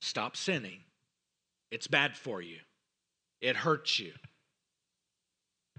[0.00, 0.80] stop sinning.
[1.70, 2.58] It's bad for you,
[3.40, 4.12] it hurts you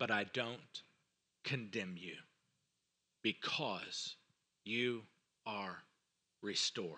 [0.01, 0.82] but I don't
[1.43, 2.15] condemn you
[3.22, 4.15] because
[4.65, 5.03] you
[5.45, 5.84] are
[6.41, 6.97] restored.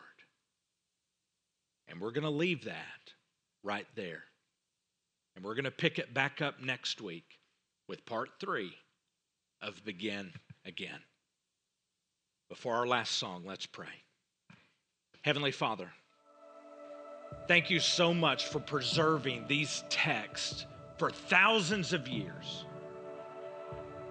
[1.90, 3.12] And we're going to leave that
[3.62, 4.24] right there.
[5.36, 7.40] And we're going to pick it back up next week
[7.88, 8.74] with part three
[9.62, 10.32] of Begin
[10.66, 11.00] Again.
[12.50, 13.88] Before our last song, let's pray.
[15.24, 15.90] Heavenly Father,
[17.48, 20.66] thank you so much for preserving these texts
[20.98, 22.66] for thousands of years.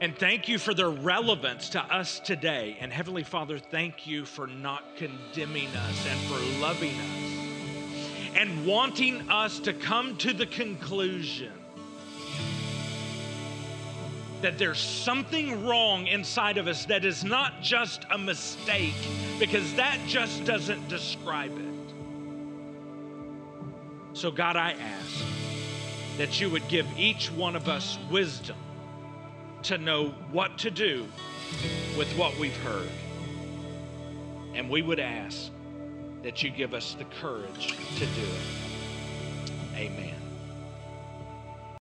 [0.00, 2.76] And thank you for their relevance to us today.
[2.80, 7.41] And Heavenly Father, thank you for not condemning us and for loving us
[8.34, 11.52] and wanting us to come to the conclusion
[14.42, 18.94] that there's something wrong inside of us that is not just a mistake,
[19.38, 21.94] because that just doesn't describe it.
[24.14, 25.24] So, God, I ask
[26.18, 28.56] that you would give each one of us wisdom
[29.62, 31.06] to know what to do
[31.96, 32.90] with what we've heard.
[34.54, 35.50] And we would ask
[36.22, 39.76] that you give us the courage to do it.
[39.76, 40.11] Amen.